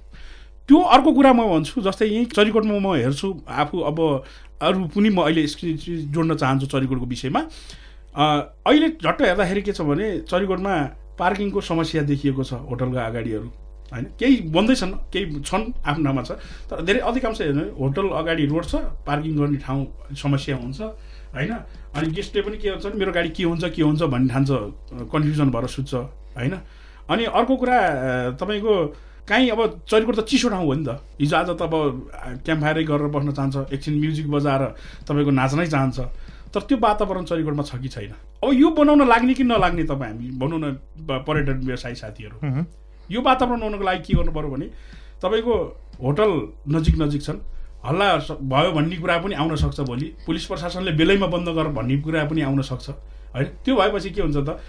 त्यो 0.70 0.78
अर्को 0.80 1.12
कुरा 1.14 1.32
म 1.34 1.48
भन्छु 1.50 1.82
जस्तै 1.82 2.06
यहीँ 2.08 2.26
चरीकोटमा 2.32 2.80
म 2.80 2.96
हेर्छु 2.96 3.28
आफू 3.48 3.78
अब 3.84 4.00
अरू 4.62 4.86
पनि 4.96 5.10
म 5.10 5.24
अहिले 5.24 5.44
जोड्न 6.12 6.36
चाहन्छु 6.36 6.68
चरीकोटको 6.68 7.06
विषयमा। 7.06 7.42
अहिले 8.18 8.88
झट्ट 9.00 9.22
हेर्दाखेरि 9.22 9.62
के 9.62 9.72
छ 9.72 9.82
भने 9.82 10.08
चरीकोटमा 10.30 10.74
पार्किङको 11.20 11.62
समस्या 11.62 12.02
देखिएको 12.12 12.44
छ 12.44 12.54
होटलका 12.70 13.02
अगाडिहरू। 13.06 13.50
होइन? 13.92 14.06
केही 14.20 14.36
बन्दैछन् 14.56 14.94
केही 15.14 15.42
छन् 15.42 15.64
आफ्नो 15.86 16.04
ठाउँमा 16.04 16.24
छ 16.28 16.32
तर 16.70 16.82
धेरै 16.88 17.00
अधिकांश 17.10 17.42
हेर्नु 17.42 17.64
होटल 17.80 18.08
अगाडि 18.22 18.46
रोड 18.52 18.66
छ 18.66 18.76
पार्किङ 19.08 19.34
गर्ने 19.38 19.58
ठाउँ 19.66 19.82
समस्या 20.16 20.56
हुन्छ 20.60 20.80
होइन? 21.34 21.54
अनि 21.96 22.08
गेस्टले 22.12 22.42
पनि 22.42 22.58
के 22.58 22.70
हुन्छ 22.70 22.86
मेरो 23.00 23.12
गाडी 23.12 23.30
के 23.32 23.44
हुन्छ 23.44 23.64
के 23.76 23.82
हुन्छ 23.82 24.02
भन्ने 24.14 24.30
ठान्छ 24.34 24.50
कन्फ्युजन 25.12 25.50
भएर 25.56 25.68
सुत्छ 25.76 25.94
होइन? 26.36 26.54
अनि 27.10 27.24
अर्को 27.24 27.56
कुरा 27.56 27.78
तपाईँको 28.36 28.74
काहीँ 29.28 29.50
अब 29.52 29.60
चरीकोट 29.88 30.16
त 30.20 30.24
चिसो 30.24 30.50
ठाउँ 30.50 30.66
हो 30.66 30.74
नि 30.74 30.86
त। 30.88 31.00
हिजो 31.20 31.36
आज 31.36 31.50
त 31.56 31.62
अब 31.64 31.74
क्याम्प 32.44 32.62
फायरै 32.64 32.84
गरेर 32.84 33.08
बस्न 33.12 33.32
चाहन्छ 33.32 33.56
एकछिन 33.76 34.00
म्युजिक 34.00 34.28
बजाएर 34.32 34.64
तपाईँको 35.08 35.32
नाच्नै 35.32 35.68
चाहन्छ। 35.68 36.00
तर 36.54 36.62
त्यो 36.68 36.78
वातावरण 36.78 37.24
चरीकोटमा 37.26 37.64
छ 37.64 37.76
कि 37.82 37.88
छैन? 37.88 38.14
अब 38.44 38.50
यो 38.54 38.70
बनाउन 38.72 39.08
लाग्ने 39.08 39.34
कि 39.34 39.44
नलाग्ने 39.44 39.84
तपाईँ 39.84 40.12
हामी 40.12 40.28
भनौँ 40.40 40.60
न 40.60 40.66
पर्यटन 41.28 41.58
व्यवसायी 41.66 41.96
साथीहरू। 41.96 42.38
यो 43.12 43.22
वातावरण 43.22 43.62
हुनको 43.62 43.84
लागि 43.84 44.04
के 44.04 44.14
गर्नु 44.14 44.32
पऱ्यो 44.32 44.50
भने 44.50 44.68
तपाईँको 45.22 45.54
होटल 46.02 46.32
नजिक 46.70 46.96
नजिक 47.02 47.22
छन्। 47.24 47.40
हल्ला 47.86 48.08
भयो 48.42 48.72
भन्ने 48.72 48.96
कुरा 48.98 49.18
पनि 49.24 49.36
आउन 49.36 49.56
सक्छ 49.56 49.80
भोलि। 49.82 50.08
पुलिस 50.26 50.46
प्रशासनले 50.46 50.92
बेलैमा 50.98 51.28
बन्द 51.28 51.50
गर 51.56 51.68
भन्ने 51.78 51.98
कुरा 52.02 52.24
पनि 52.26 52.42
आउन 52.42 52.62
सक्छ। 52.62 52.90
होइन? 53.36 53.48
त्यो 53.64 53.76
भएपछि 53.76 54.10
के 54.10 54.22
हुन्छ 54.22 54.38
त 54.38 54.60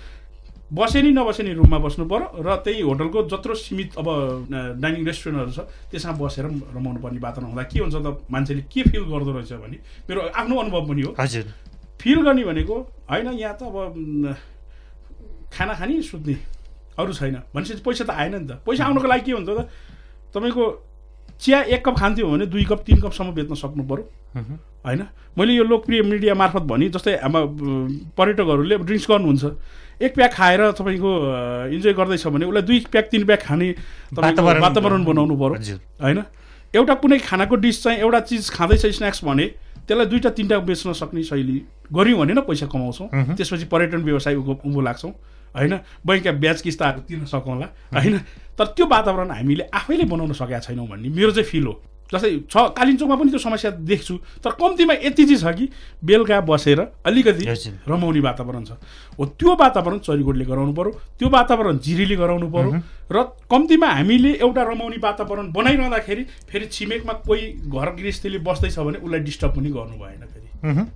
बसे 0.69 1.01
नि 1.03 1.11
नबसे 1.17 1.43
नि 1.43 1.53
रुममा 1.57 1.79
बस्नु 1.81 2.05
पऱ्यो 2.05 2.45
र 2.45 2.57
त्यही 2.61 2.81
होटलको 2.85 3.23
जत्रो 3.33 3.55
सीमित 3.57 3.97
अब 3.97 4.09
डाइनिङ 4.53 5.03
रेस्टुरेन्टहरू 5.09 5.53
छ 5.57 5.61
त्यसमा 5.89 6.13
बसेर 6.21 6.45
रमाउनु 6.77 7.01
पर्ने 7.01 7.19
वातावरण 7.25 7.57
हुँदा 7.57 7.65
के 7.73 7.79
हुन्छ 7.81 7.97
त 7.97 8.09
मान्छेले 8.29 8.63
के 8.69 8.83
फिल 8.93 9.05
गर्दो 9.09 9.33
रहेछ 9.33 9.53
भने 9.65 9.79
मेरो 10.09 10.21
आफ्नो 10.29 10.55
अनुभव 10.61 10.83
पनि 10.89 11.03
हो। 11.03 11.11
हजुर। 11.17 11.45
फिल 12.01 12.19
गर्ने 12.21 12.45
भनेको 12.45 12.77
होइन 13.09 13.29
यहाँ 13.41 13.57
त 13.57 13.63
अब 13.65 14.37
खाना 15.57 15.73
खाने 15.75 16.03
सुत्ने 16.05 16.37
अरू 17.01 17.13
छैन। 17.17 17.37
भनेपछि 17.55 17.81
पैसा 17.81 18.05
त 18.05 18.11
आएन 18.13 18.35
नि 18.37 18.47
त। 18.53 18.61
पैसा 18.61 18.85
आउनुको 18.85 19.09
लागि 19.09 19.25
के 19.25 19.33
हुन्छ 19.33 19.49
त 19.49 19.73
तपाईँको 20.37 20.65
चिया 21.41 21.59
एक 21.73 21.81
कप 21.81 21.97
खान्थ्यो 21.97 22.29
भने 22.29 22.47
दुई 22.53 22.65
कप 22.69 22.85
तिन 22.85 23.01
कपसम्म 23.09 23.33
बेच्न 23.33 23.55
सक्नु 23.57 23.89
पऱ्यो। 23.89 24.05
होइन? 24.85 25.01
मैले 25.33 25.53
यो 25.57 25.65
लोकप्रिय 25.65 26.03
मिडिया 26.05 26.35
मार्फत 26.37 26.63
भने 26.69 26.89
जस्तै 26.93 27.25
हाम्रो 27.25 28.13
पर्यटकहरूले 28.13 28.77
ड्रिङ्क्स 28.85 29.07
गर्नुहुन्छ। 29.09 29.45
एक 30.03 30.15
प्याक 30.15 30.33
खाएर 30.33 30.71
तपाईँको 30.73 31.11
इन्जोय 31.75 31.93
गर्दैछ 31.93 32.27
भने 32.27 32.47
उसलाई 32.47 32.63
दुई 32.63 32.87
प्याक 32.93 33.05
तिन 33.11 33.25
प्याक 33.25 33.43
खाने 33.43 33.73
तपाईँको 33.73 34.43
वातावरण- 34.43 34.63
वातावरण 34.63 35.05
बनाउनु 35.05 35.35
पऱ्यो 35.37 35.55
होइन? 36.03 36.23
एउटा 36.75 36.95
कुनै 36.95 37.19
खानाको 37.19 37.55
डिस 37.57 37.83
चाहिँ 37.83 37.99
एउटा 37.99 38.21
चिज 38.21 38.51
खाँदैछ 38.51 38.87
स्न्याक्स 38.87 39.25
भने 39.25 39.47
त्यसलाई 39.89 40.07
दुईवटा 40.07 40.31
तिनवटा 40.31 40.59
बेच्न 40.59 40.93
सक्ने 40.93 41.23
शैली 41.23 41.63
गऱ्यौँ 41.93 42.19
भने 42.19 42.33
न 42.33 42.41
पैसा 42.41 42.67
कमाउँछौँ। 42.67 43.09
त्यसपछि 43.37 43.65
पर्यटन 43.65 43.99
व्यवसाय 43.99 44.35
उँभो 44.35 44.61
उँभो 44.67 44.81
लाग्छौँ। 44.81 45.11
होइन? 45.57 45.79
बैङ्कका 46.07 46.33
ब्याज 46.33 46.61
किस्ताहरू 46.61 47.01
तिर्न 47.01 47.25
सकौँला। 47.25 47.67
होइन? 47.95 48.19
तर 48.59 48.65
त्यो 48.67 48.87
वातावरण 48.87 49.31
हामीले 49.31 49.65
आफैले 49.75 50.05
बनाउन 50.05 50.33
सकेका 50.33 50.59
छैनौँ 50.59 50.87
भन्ने 50.89 51.09
मेरो 51.09 51.31
चाहिँ 51.31 51.49
फिल 51.49 51.67
हो। 51.67 51.83
जस्तै 52.09 52.31
छ 52.49 52.57
कालिम्चोकमा 52.73 53.17
पनि 53.17 53.31
त्यो 53.31 53.39
समस्या 53.39 53.71
देख्छु। 53.85 54.15
तर 54.41 54.51
कम्तीमा 54.57 54.95
यति 55.05 55.25
चाहिँ 55.25 55.39
छ 55.39 55.57
कि 55.59 55.69
बेलुका 56.05 56.41
बसेर 56.49 56.81
अलिकति। 57.05 57.45
रमाउने 57.89 58.21
वातावरण 58.21 58.65
छ। 58.65 58.71
हो 59.19 59.25
त्यो 59.37 59.55
वातावरण 59.55 59.99
चरीकोटले 60.01 60.45
गराउनु 60.45 60.73
पर्यो 60.73 60.93
त्यो 61.19 61.29
वातावरण 61.29 61.79
जिरीले 61.79 62.17
गराउनु 62.17 62.49
पर्यो 62.49 62.71
र 63.13 63.23
कम्तीमा 63.51 63.89
हामीले 63.89 64.33
एउटा 64.41 64.63
रमाउने 64.63 64.97
वातावरण 65.05 65.53
बनाइरहँदाखेरि 65.53 66.23
फेरि 66.49 66.67
छिमेकमा 66.67 67.13
कोही 67.29 67.45
घर 67.69 67.89
गृहस्थीले 68.01 68.39
बस्दैछ 68.41 68.79
भने 68.79 68.99
उसलाई 69.05 69.21
डिस्टर्ब 69.21 69.53
पनि 69.57 69.71
गर्नु 69.71 69.97
भएन 70.01 70.25
फेरि। 70.33 70.47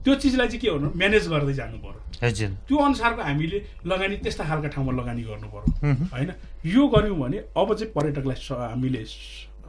त्यो 0.05 0.15
चिजलाई 0.15 0.49
चाहिँ 0.49 0.61
के 0.61 0.69
गर्नु? 0.69 0.89
म्यानेज 0.97 1.29
गर्दै 1.29 1.55
जानु 1.55 1.79
पर्यो। 1.79 2.01
त्यो 2.69 2.77
अनुसारको 2.77 3.23
हामीले 3.23 3.59
लगानी 3.87 4.17
त्यस्ता 4.25 4.45
खालका 4.45 4.69
ठाउँमा 4.75 4.93
लगानी 4.93 5.23
गर्नु 5.23 5.47
मह्म। 5.49 6.05
होइन? 6.13 6.31
यो 6.67 6.83
गऱ्यौँ 6.89 7.19
भने 7.19 7.39
अब 7.57 7.69
चाहिँ 7.75 7.93
पर्यटकलाई 7.93 8.39
हामीले 8.73 9.05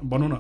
भनौँ 0.10 0.30
न 0.30 0.36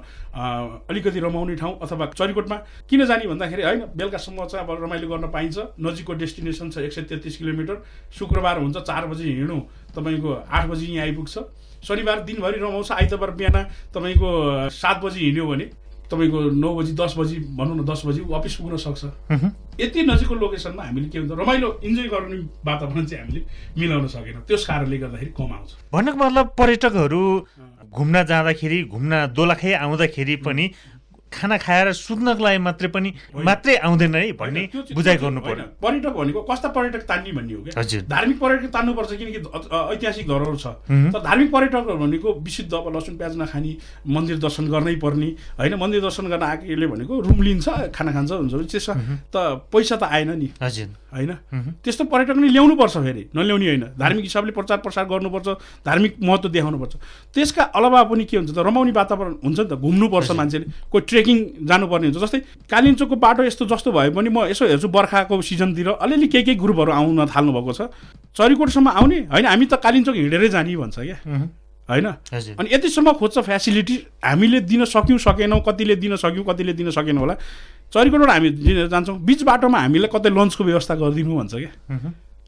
अलिकति 0.90 1.20
रमाउने 1.20 1.56
ठाउँ 1.56 1.78
अथवा 1.82 2.06
चरीकोटमा 2.14 2.56
किन 2.90 3.06
जाने 3.06 3.28
भन्दाखेरि 3.28 3.64
होइन 3.64 3.82
बेलुकासम्म 3.96 4.46
चाहिँ 4.46 4.66
अब 4.66 4.84
रमाइलो 4.84 5.08
गर्न 5.08 5.28
पाइन्छ। 5.30 5.58
नजिकको 5.80 6.14
डेस्टिनेसन 6.14 6.70
छ 6.70 6.78
एक 6.80 6.94
सय 6.94 7.02
तेत्तिस 7.10 7.38
किलोमिटर। 7.38 7.76
शुक्रबार 8.12 8.60
हुन्छ 8.60 8.78
चार 8.80 9.06
बजी 9.08 9.34
हिँडौँ 9.34 9.62
तपाईँको 9.96 10.34
आठ 10.50 10.68
बजी 10.68 10.86
यहाँ 10.88 11.06
आइपुग्छ। 11.08 11.38
शनिबार 11.84 12.20
दिनभरि 12.24 12.60
रमाउँछ। 12.60 12.92
आइतबार 12.92 13.32
बिहान 13.40 13.64
तपाईँको 13.94 14.30
सात 14.72 15.02
बजी 15.04 15.20
हिँड्यो 15.20 15.48
भने 15.48 15.66
तपाईँको 16.12 16.40
नौ 16.54 16.70
बजी 16.76 16.94
दस 16.94 17.14
बजी 17.18 17.38
भनौँ 17.58 17.76
न 17.76 17.86
दस 17.86 18.02
बजी 18.06 18.22
अफिस 18.30 18.56
पुग्न 18.56 18.78
सक्छ। 18.78 19.04
यति 19.80 20.02
नजिकको 20.06 20.36
लोकेसनमा 20.36 20.84
हामीले 20.84 21.10
के 21.10 21.20
हुन्छ 21.20 21.32
रमाइलो 21.34 21.70
इन्जोय 21.84 22.08
गर्ने 22.08 22.38
वातावरण 22.62 23.06
चाहिँ 23.06 23.24
हामीले 23.24 23.42
मिलाउन 23.78 24.08
सकेनौँ। 24.08 24.44
त्यस 24.48 24.66
कारणले 24.68 24.98
गर्दाखेरि 24.98 25.32
कम 25.34 25.52
आउँछ। 25.54 25.70
भन्नुको 25.94 26.18
मतलब 26.18 26.54
पर्यटकहरू 26.58 27.24
घुम्न 27.94 28.24
जाँदाखेरि 28.26 28.84
घुम्न 28.90 29.12
दोलखाइ 29.38 29.74
आउँदाखेरि 29.86 30.36
पनि 30.46 30.66
खाना 31.34 31.58
खाएर 31.58 31.92
सुत्नको 31.98 32.44
लागि 32.46 32.58
मात्रै 32.62 32.90
पनि। 32.94 33.10
मात्रै 33.34 33.76
आउँदैन 33.82 34.16
है 34.16 34.32
भन्ने 34.38 34.94
बुझाइ 34.94 35.18
गर्नु 35.18 35.42
पर्यो। 35.42 35.66
पर्यटक 35.82 36.14
भनेको 36.14 36.42
कस्ता 36.46 36.70
पर्यटक 36.78 37.02
तान्ने 37.10 37.32
भन्ने 37.34 37.54
हो 37.54 37.62
क्या। 37.66 37.74
हजुर। 37.74 38.02
धार्मिक 38.06 38.38
पर्यटक 38.38 38.70
तान्नुपर्छ 38.70 39.12
किनकि 39.18 39.40
ऐतिहासिक 39.42 40.26
धरोहर 40.30 40.56
छ। 40.62 40.66
तर 40.86 41.20
धार्मिक 41.26 41.50
पर्यटकहरू 41.50 41.98
भनेको 41.98 42.34
विशुद्ध 42.38 42.74
अब 42.74 42.86
लसुन 42.94 43.18
प्याज 43.18 43.34
नखाने 43.42 43.72
मन्दिर 44.06 44.38
दर्शन 44.46 44.66
गर्नै 44.70 44.96
पर्ने। 45.02 45.30
होइन 45.58 45.74
मन्दिर 45.74 46.02
दर्शन 46.06 46.26
गर्न 46.30 46.44
आएकोले 46.46 46.88
भनेको 46.94 47.14
रुम 47.26 47.42
लिन्छ 47.42 47.66
खाना 47.90 48.12
खान्छ 48.14 48.32
हुन्छ। 48.32 48.54
त्यसमा 48.70 48.94
त 49.34 49.66
पैसा 49.74 49.96
त 49.98 50.04
आएन 50.06 50.38
नि। 50.38 50.48
हजुर। 50.62 50.90
होइन। 51.14 51.32
त्यस्तो 51.84 52.04
पर्यटक 52.10 52.38
नि 52.38 52.50
ल्याउनु 52.50 52.76
पर्छ 52.76 52.98
फेरि। 52.98 53.24
नल्याउने 53.36 53.66
होइन। 53.68 53.86
धार्मिक 53.96 54.24
हिसाबले 54.26 54.52
प्रचार 54.52 54.78
प्रसार 54.82 55.06
गर्नुपर्छ 55.06 55.48
धार्मिक 55.86 56.14
महत्त्व 56.20 56.50
देखाउनुपर्छ। 56.50 56.94
त्यसका 57.34 57.64
अलावा 57.72 58.04
पनि 58.10 58.26
के 58.26 58.38
हुन्छ 58.38 58.52
त 58.52 58.60
रमाउने 58.60 58.92
वातावरण 58.92 59.34
हुन्छ 59.46 59.60
नि 59.60 59.66
त 59.70 59.74
घुम्नुपर्छ 59.78 60.32
मान्छेले। 60.32 60.66
कोही 60.92 61.04
ट्रेकिङ 61.06 61.38
जानुपर्ने 61.70 62.06
हुन्छ। 62.10 62.20
जस्तै 62.20 62.40
कालिम्चोकको 62.66 63.16
बाटो 63.16 63.42
यस्तो 63.44 63.66
जस्तो 63.70 63.90
भए 63.94 64.10
पनि 64.10 64.30
म 64.30 64.50
यसो 64.50 64.66
हेर्छु 64.66 64.88
बर्खाको 64.90 65.42
सिजनतिर। 65.42 65.88
अलिअलि 66.02 66.28
केही 66.28 66.44
केही 66.44 66.58
ग्रुपहरू 66.58 66.92
आउन 66.92 67.26
थाल्नु 67.30 67.52
भएको 67.54 67.74
छ। 67.74 67.82
चरीकोटसम्म 68.34 68.88
आउने? 68.90 69.20
होइन 69.30 69.46
हामी 69.46 69.66
त 69.66 69.74
कालिम्चोक 69.78 70.16
हिँडेरै 70.16 70.50
जाने 70.50 70.76
भन्छ 70.76 70.98
क्या। 71.00 71.18
होइन? 71.84 72.08
अनि 72.58 72.70
यतिसम्म 72.74 73.12
खोज्छ 73.20 73.40
फ्यासिलिटी 73.44 73.96
हामीले 74.24 74.60
दिन 74.64 74.86
सक्यौँ 74.88 75.20
सकेनौँ 75.20 75.60
कतिले 75.68 75.96
दिन 76.00 76.16
सक्यौँ 76.16 76.46
कतिले 76.48 76.74
दिन 76.74 76.90
सकेनौँ 76.96 77.22
होला। 77.22 77.36
चरीकोटबाट 77.94 78.30
हामी 78.30 78.50
दिन 78.50 78.88
जान्छौँ। 78.90 79.18
बिच 79.22 79.42
बाटोमा 79.46 79.78
हामीलाई 79.80 80.10
कतै 80.10 80.30
लन्चको 80.30 80.64
व्यवस्था 80.64 80.94
गरिदिनु 80.98 81.36
भन्छ 81.38 81.54
क्या। 81.54 81.72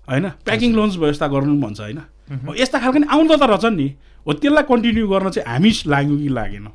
होइन? 0.09 0.25
प्याकिङ 0.41 0.69
लन्च 0.73 0.93
व्यवस्था 0.97 1.25
गर्नु 1.27 1.53
भन्छ 1.61 1.79
होइन? 1.79 1.99
यस्ता 2.57 2.77
खालको 2.81 2.99
नि 2.99 3.07
आउनु 3.13 3.29
त 3.37 3.43
रहेछन् 3.45 3.77
नि। 3.77 3.87
हो 4.25 4.31
त्यसलाई 4.41 4.65
कन्टिन्यू 4.65 5.05
गर्न 5.07 5.29
चाहिँ 5.29 5.45
हामी 5.45 5.71
लाग्यो 5.85 6.17
कि 6.17 6.29
लागेन 6.33 6.65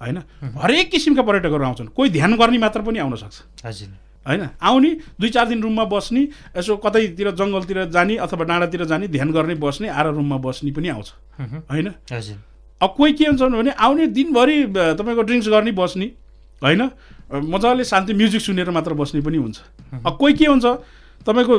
होइन? 0.00 0.18
हरेक 0.62 0.86
किसिमका 0.90 1.22
पर्यटकहरू 1.22 1.64
आउँछन्। 1.64 1.88
कोही 1.90 2.08
ध्यान 2.10 2.32
गर्ने 2.38 2.58
मात्र 2.58 2.80
पनि 2.86 2.98
आउन 3.02 3.14
सक्छ। 3.18 3.66
हजुर। 3.66 3.88
होइन? 4.26 4.42
आउने 4.62 4.90
दुई 5.18 5.30
चार 5.34 5.46
दिन 5.50 5.62
रुममा 5.62 5.84
बस्ने 5.90 6.22
यसो 6.56 6.76
कतैतिर 6.78 7.30
जङ्गलतिर 7.34 7.78
जाने 7.90 8.16
अथवा 8.16 8.44
डाँडातिर 8.46 8.84
जाने 8.86 9.08
ध्यान 9.10 9.30
गर्ने 9.32 9.54
बस्ने 9.58 9.88
आएर 9.90 10.06
रुममा 10.14 10.36
बस्ने 10.38 10.70
पनि 10.70 10.88
आउँछ। 10.88 11.08
होइन? 11.70 11.88
हजुर। 12.12 12.38
अब 12.80 12.94
कोही 12.96 13.12
के 13.12 13.24
हुन्छ 13.26 13.42
भने 13.42 13.70
आउने 13.70 14.06
दिनभरि 14.06 14.56
तपाईँको 14.98 15.22
ड्रिङ्क्स 15.22 15.48
गर्ने 15.48 15.72
बस्ने 15.74 16.06
होइन? 16.62 16.82
मजाले 17.30 17.84
शान्ति 17.84 18.12
म्युजिक 18.14 18.40
सुनेर 18.40 18.70
मात्र 18.70 18.94
बस्ने 18.94 19.20
पनि 19.22 19.36
हुन्छ। 19.38 19.58
अब 20.02 20.16
कोही 20.18 20.34
के 20.34 20.46
हुन्छ 20.46 20.66
तपाईँको 21.26 21.56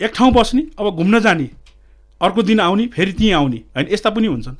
एक 0.00 0.12
ठाउँ 0.14 0.32
बस्ने 0.32 0.62
अब 0.78 0.96
घुम्न 0.96 1.20
जाने 1.20 1.48
अर्को 2.20 2.42
दिन 2.42 2.60
आउने 2.60 2.86
फेरि 2.86 3.12
त्यहीँ 3.12 3.32
आउने 3.32 3.56
होइन 3.76 3.86
यस्ता 3.90 4.10
पनि 4.10 4.26
हुन्छन्। 4.26 4.56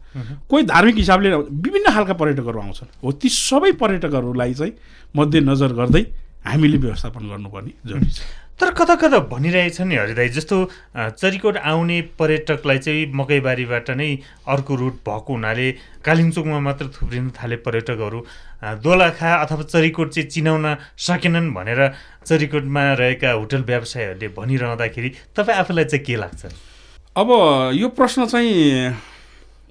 कोही 0.50 0.62
धार्मिक 0.66 0.96
हिसाबले 0.96 1.28
विभिन्न 1.36 1.92
खालका 1.92 2.14
पर्यटकहरू 2.14 2.58
आउँछन्। 2.58 2.88
हो 3.04 3.12
ती 3.12 3.28
सबै 3.28 3.72
पर्यटकहरूलाई 3.78 4.54
चाहिँ 4.54 4.72
मध्यनजर 5.14 5.72
गर्दै 5.72 6.02
हामीले 6.42 6.76
व्यवस्थापन 6.76 7.28
गर्नुपर्ने 7.28 7.72
जरुरी 7.86 8.10
छ। 8.10 8.20
तर 8.62 8.70
कता 8.78 8.94
कता 8.94 9.18
भनिरहेछ 9.26 9.80
नि 9.90 9.96
हरिदाई 9.96 10.28
जस्तो 10.38 10.56
अ, 10.94 11.08
चरीकोट 11.18 11.56
आउने 11.70 12.00
पर्यटकलाई 12.18 12.78
चाहिँ 12.78 13.06
मकैबारीबाट 13.20 13.90
नै 13.98 14.08
अर्को 14.54 14.74
रुट 14.82 14.94
भएको 15.08 15.32
हुनाले 15.34 15.66
कालिम्चोकमा 16.06 16.58
मात्र 16.66 16.86
थुप्रिन 16.94 17.30
थाले 17.38 17.56
पर्यटकहरू 17.66 18.20
दोलखा 18.86 19.34
अथवा 19.42 19.62
चरीकोट 19.74 20.08
चाहिँ 20.14 20.28
चिनाउन 20.30 20.66
सकेनन् 21.06 21.50
भनेर 21.54 21.80
चरीकोटमा 22.26 22.82
रहेका 23.02 23.30
होटल 23.42 23.62
व्यवसायहरूले 23.70 24.28
भनिरहँदाखेरि 24.38 25.10
तपाईँ 25.36 25.58
आफूलाई 25.58 25.84
चाहिँ 25.90 26.04
के 26.06 26.16
लाग्छ 26.22 26.42
अब 27.16 27.28
यो 27.82 27.88
प्रश्न 27.98 28.26
चाहिँ 28.30 28.54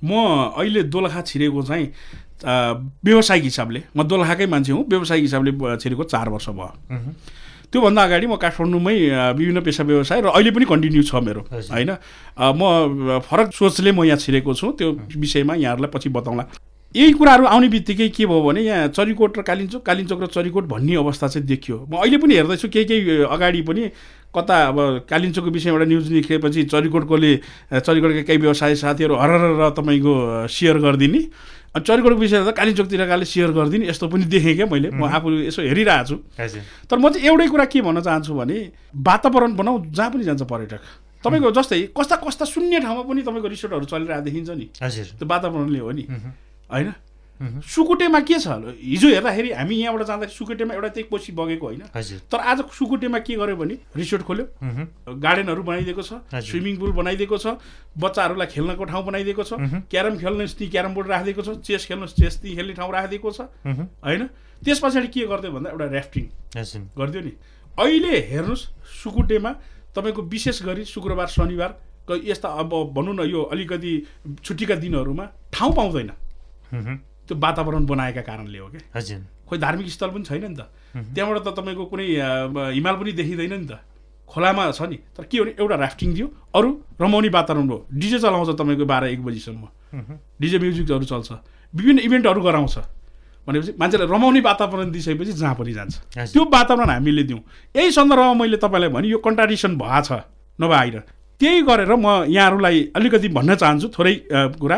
म 0.04 0.12
अहिले 0.60 0.84
दोलखा 0.91 1.21
छिरेको 1.32 1.62
चाहिँ 1.63 1.88
व्यावसायिक 3.08 3.43
हिसाबले 3.43 3.84
म 3.95 4.04
दोलखाकै 4.04 4.45
मान्छे 4.51 4.71
हुँ 4.73 4.84
व्यावसायिक 4.89 5.23
हिसाबले 5.23 5.51
छिरेको 5.77 6.04
चार 6.12 6.30
वर्ष 6.36 6.49
भयो। 6.60 6.73
त्योभन्दा 7.71 8.01
अगाडि 8.03 8.27
म 8.27 8.36
काठमाडौँमै 8.36 8.95
विभिन्न 9.39 9.60
पेसा 9.63 9.84
व्यवसाय 9.84 10.21
र 10.21 10.27
अहिले 10.27 10.51
पनि 10.51 10.65
कन्टिन्यू 10.67 11.03
छ 11.07 11.15
मेरो। 11.23 11.41
होइन? 11.71 11.91
म 12.36 13.19
फरक 13.23 13.55
सोचले 13.55 13.91
म 13.91 14.03
यहाँ 14.03 14.19
छिरेको 14.19 14.53
छु 14.53 14.71
त्यो 14.75 14.91
विषयमा 15.15 15.55
यहाँहरूलाई 15.55 15.91
पछि 15.95 16.10
बताउँला। 16.12 16.43
यही 16.95 17.12
कुराहरू 17.15 17.45
आउने 17.47 17.67
बित्तिकै 17.71 18.07
के 18.12 18.25
भयो 18.27 18.41
भने 18.43 18.62
यहाँ 18.62 18.88
चरीकोट 18.91 19.38
र 19.39 19.41
कालिम्चोक 19.47 19.81
कालिम्चोक 19.88 20.19
र 20.21 20.27
चरीकोट 20.27 20.63
भन्ने 20.67 20.95
अवस्था 20.99 21.27
चाहिँ 21.31 21.47
देखियो। 21.47 21.88
म 21.88 22.03
अहिले 22.03 22.17
पनि 22.19 22.36
हेर्दैछु 22.36 22.67
केही 22.67 22.86
केही 22.86 23.31
अगाडि 23.31 23.62
पनि 23.63 23.84
कता 24.36 24.55
अब 24.67 24.77
कालिम्चोकको 25.07 25.51
विषयमा 25.55 25.71
एउटा 25.71 25.88
न्युज 25.88 26.12
निस्केपछि 26.12 26.63
चरीकोटकोले 26.67 27.31
चरीकोटका 27.79 28.21
केही 28.27 28.39
व्यवसाय 28.43 28.75
साथीहरू 28.75 29.15
हरर 29.15 29.43
र 29.55 29.69
तपाईँको 29.71 30.13
सेयर 30.51 30.77
गरिदिने। 30.84 31.21
अनि 31.71 31.84
चरीकोटको 31.88 32.19
विषयमा 32.19 32.51
त 32.51 32.55
कालिम्चोकतिरकाले 32.55 33.25
सेयर 33.25 33.51
गरिदिने 33.55 33.88
यस्तो 33.88 34.07
पनि 34.12 34.25
देखेँ 34.27 34.55
क्या 34.55 34.65
मैले। 34.67 34.89
म 34.91 35.07
आफू 35.07 35.27
यसो 35.47 35.62
हेरिरहेको 35.63 36.03
छु। 36.03 36.15
तर 36.91 36.97
म 36.99 37.10
चाहिँ 37.10 37.27
एउटै 37.31 37.47
कुरा 37.47 37.65
के 37.71 37.79
भन्न 37.79 38.01
चाहन्छु 38.03 38.34
भने 38.36 38.57
वातावरण 38.91 39.55
बनाऊ 39.55 39.75
जहाँ 39.95 40.10
पनि 40.12 40.23
जान्छ 40.27 40.43
पर्यटक। 40.51 40.81
तपाईँको 41.23 41.51
जस्तै 41.55 41.81
कस्ता 41.95 42.15
कस्ता 42.19 42.45
शून्य 42.45 42.79
ठाउँमा 42.84 43.03
पनि 43.07 43.21
तपाईँको 43.23 43.47
रिसोर्टहरू 43.47 43.86
चलिरहेको 43.88 44.23
देखिन्छ 44.27 44.49
नि। 44.51 44.67
त्यो 45.15 45.25
वातावरणले 45.31 45.79
हो 45.79 45.91
नि। 45.91 46.03
होइन। 46.71 46.89
सुकुटेमा 47.41 48.19
के 48.21 48.38
छ 48.39 48.47
हिजो 48.47 49.08
हेर्दाखेरि 49.10 49.51
हामी 49.51 49.75
यहाँबाट 49.75 50.08
जाँदाखेरि 50.08 50.34
सुकुटेमा 50.34 50.73
एउटा 50.73 50.88
चाहिँ 50.89 51.08
कोसी 51.10 51.32
बगेको 51.34 51.65
होइन 51.65 51.82
तर 52.30 52.38
आज 52.38 52.60
सुकुटेमा 52.69 53.19
के 53.19 53.36
गर्यो 53.36 53.56
भने 53.56 53.77
रिसोर्ट 53.97 54.23
खोल्यो। 54.23 54.45
गार्डनहरू 55.17 55.63
बनाइदिएको 55.63 56.01
छ। 56.01 56.21
स्विमिङ 56.32 56.77
पुल 56.77 56.91
बनाइदिएको 56.93 57.38
छ 57.38 57.58
बच्चाहरूलाई 57.97 58.47
खेल्नको 58.47 58.84
ठाउँ 58.86 59.06
बनाइदिएको 59.06 59.43
छ। 59.43 59.54
क्यारम 59.89 60.17
खेल्ने 60.17 60.45
ती 60.54 60.67
क्यारम 60.69 60.93
बोर्ड 60.93 61.08
राखिदिएको 61.10 61.41
छ 61.41 61.49
चेस 61.65 61.86
खेल्नु 61.86 62.08
चेस 62.13 62.38
ती 62.41 62.56
खेल्ने 62.56 62.73
ठाउँ 62.77 62.91
राखिदिएको 62.93 63.32
छ। 63.32 63.41
होइन 64.06 64.30
त्यस 64.62 64.80
पछाडि 64.80 65.08
के 65.10 65.25
गरिदियो 65.25 65.51
भन्दा 65.51 65.69
एउटा 65.69 65.86
ऱ्याफ्टिङ 65.89 66.25
गरिदियो 66.93 67.21
नि 67.25 67.34
अहिले 67.77 68.13
हेर्नुहोस् 68.30 68.63
सुकुटेमा 69.01 69.51
तपाईँको 69.95 70.21
विशेष 70.30 70.62
गरी 70.63 70.86
शुक्रबार 70.86 71.27
शनिबार 71.27 71.71
यस्ता 72.12 72.49
अब 72.60 72.73
भनौँ 72.93 73.15
न 73.15 73.21
यो 73.25 73.41
अलिकति 73.49 73.91
छुट्टीका 74.43 74.75
दिनहरूमा 74.75 75.25
ठाउँ 75.54 75.73
पाउँदैन। 75.75 76.12
त्यो 77.31 77.39
वातावरण 77.39 77.85
बनाएका 77.87 78.21
कारणले 78.21 78.59
हो 78.59 78.67
क्या। 78.67 78.81
हजुर। 78.91 79.19
खोइ 79.47 79.57
धार्मिक 79.59 79.87
स्थल 79.87 80.09
पनि 80.11 80.23
छैन 80.27 80.43
नि 80.51 80.55
त। 80.59 80.67
त्यहाँबाट 81.15 81.37
त 81.39 81.47
तपाईँको 81.55 81.85
कुनै 81.87 82.07
हिमाल 82.75 82.95
पनि 82.99 83.11
देखिँदैन 83.15 83.53
नि 83.55 83.67
त। 83.71 83.79
खोलामा 84.27 84.71
छ 84.71 84.81
नि। 84.91 84.97
तर 85.15 85.23
के 85.31 85.39
भने 85.39 85.51
एउटा 85.55 85.75
राफ्टिङ 85.75 86.13
दियो 86.13 86.27
अरू 86.55 86.69
रमाउने 86.99 87.29
वातावरण 87.31 87.67
हो। 87.71 87.77
डिजे 87.87 88.19
चलाउँछ 88.19 88.49
तपाईँको 88.59 88.85
बाह्र 88.85 89.05
एक 89.15 89.23
बजीसम्म। 89.23 89.63
डिजे 90.39 90.57
म्युजिकहरू 90.59 91.05
चल्छ। 91.07 91.31
विभिन्न 91.73 91.99
इभेन्टहरू 92.03 92.41
गराउँछ। 92.43 92.75
भनेपछि 93.47 93.71
मान्छेलाई 93.79 94.07
रमाउने 94.07 94.39
वातावरण 94.43 94.91
दिइसकेपछि 94.91 95.33
जहाँ 95.39 95.55
पनि 95.55 95.71
जान्छ। 95.71 95.95
त्यो 96.35 96.43
वातावरण 96.51 96.89
हामीले 96.91 97.23
दिउँ। 97.23 97.41
यही 97.75 97.91
सन्दर्भमा 97.91 98.33
मैले 98.35 98.57
तपाईँलाई 98.59 98.89
भने 98.91 99.07
यो 99.07 99.17
कन्ट्राडिक्सन 99.23 99.71
भएको 99.79 100.01
छ 100.03 100.11
नभएर 100.59 100.99
त्यही 101.41 101.61
गरेर 101.65 101.91
म 101.95 102.29
यहाँहरूलाई 102.29 102.91
अलिकति 102.95 103.27
भन्न 103.33 103.55
चाहन्छु 103.55 103.87
थोरै 103.89 104.15
कुरा। 104.61 104.77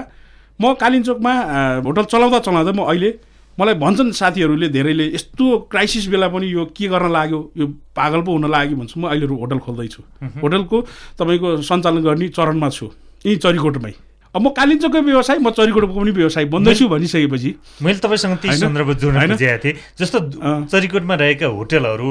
म 0.63 0.73
कालिम्चोकमा 0.79 1.33
होटल 1.83 2.05
चलाउँदा 2.07 2.39
चलाउँदा 2.39 2.71
म 2.71 2.87
अहिले 2.87 3.09
मलाई 3.59 3.75
भन्छन् 3.75 4.11
साथीहरूले 4.11 4.67
धेरैले 4.69 5.05
यस्तो 5.13 5.45
क्राइसिस 5.71 6.07
बेला 6.09 6.27
पनि 6.31 6.47
यो 6.47 6.65
के 6.71 6.87
गर्न 6.87 7.11
लाग्यो? 7.11 7.39
यो 7.57 7.65
पागल 7.93 8.21
पो 8.23 8.31
हुन 8.31 8.49
लाग्यो 8.49 8.77
भन्छु 8.77 8.99
म 8.99 9.11
अहिले 9.11 9.25
होटल 9.27 9.59
खोल्दैछु। 9.59 10.01
होटलको 10.41 10.77
तपाईँको 11.19 11.49
सञ्चालन 11.61 12.01
गर्ने 12.01 12.27
चरणमा 12.33 12.69
छु। 12.69 12.85
यहीँ 13.25 13.37
चरीकोटमै। 13.37 13.93
अब 14.33 14.41
म 14.41 14.49
कालिम्पोङको 14.49 14.99
व्यवसाय 15.05 15.37
म 15.37 15.49
चरीकोटको 15.53 15.93
पनि 15.93 16.11
व्यवसाय 16.11 16.45
बन्दैछु 16.49 16.87
भनिसकेपछि 16.89 17.49
मैले 17.85 17.99
तपाईँसँग 18.01 18.37
त्यही? 18.41 18.57
सन्दर्भ 18.57 18.89
जोड्न? 18.97 19.29
खोजेका 19.29 19.57
थिएँ 19.61 19.75
जस्तो। 19.93 20.19
चरीकोटमा 20.73 21.15
रहेका 21.21 21.47
होटेलहरू 21.53 22.07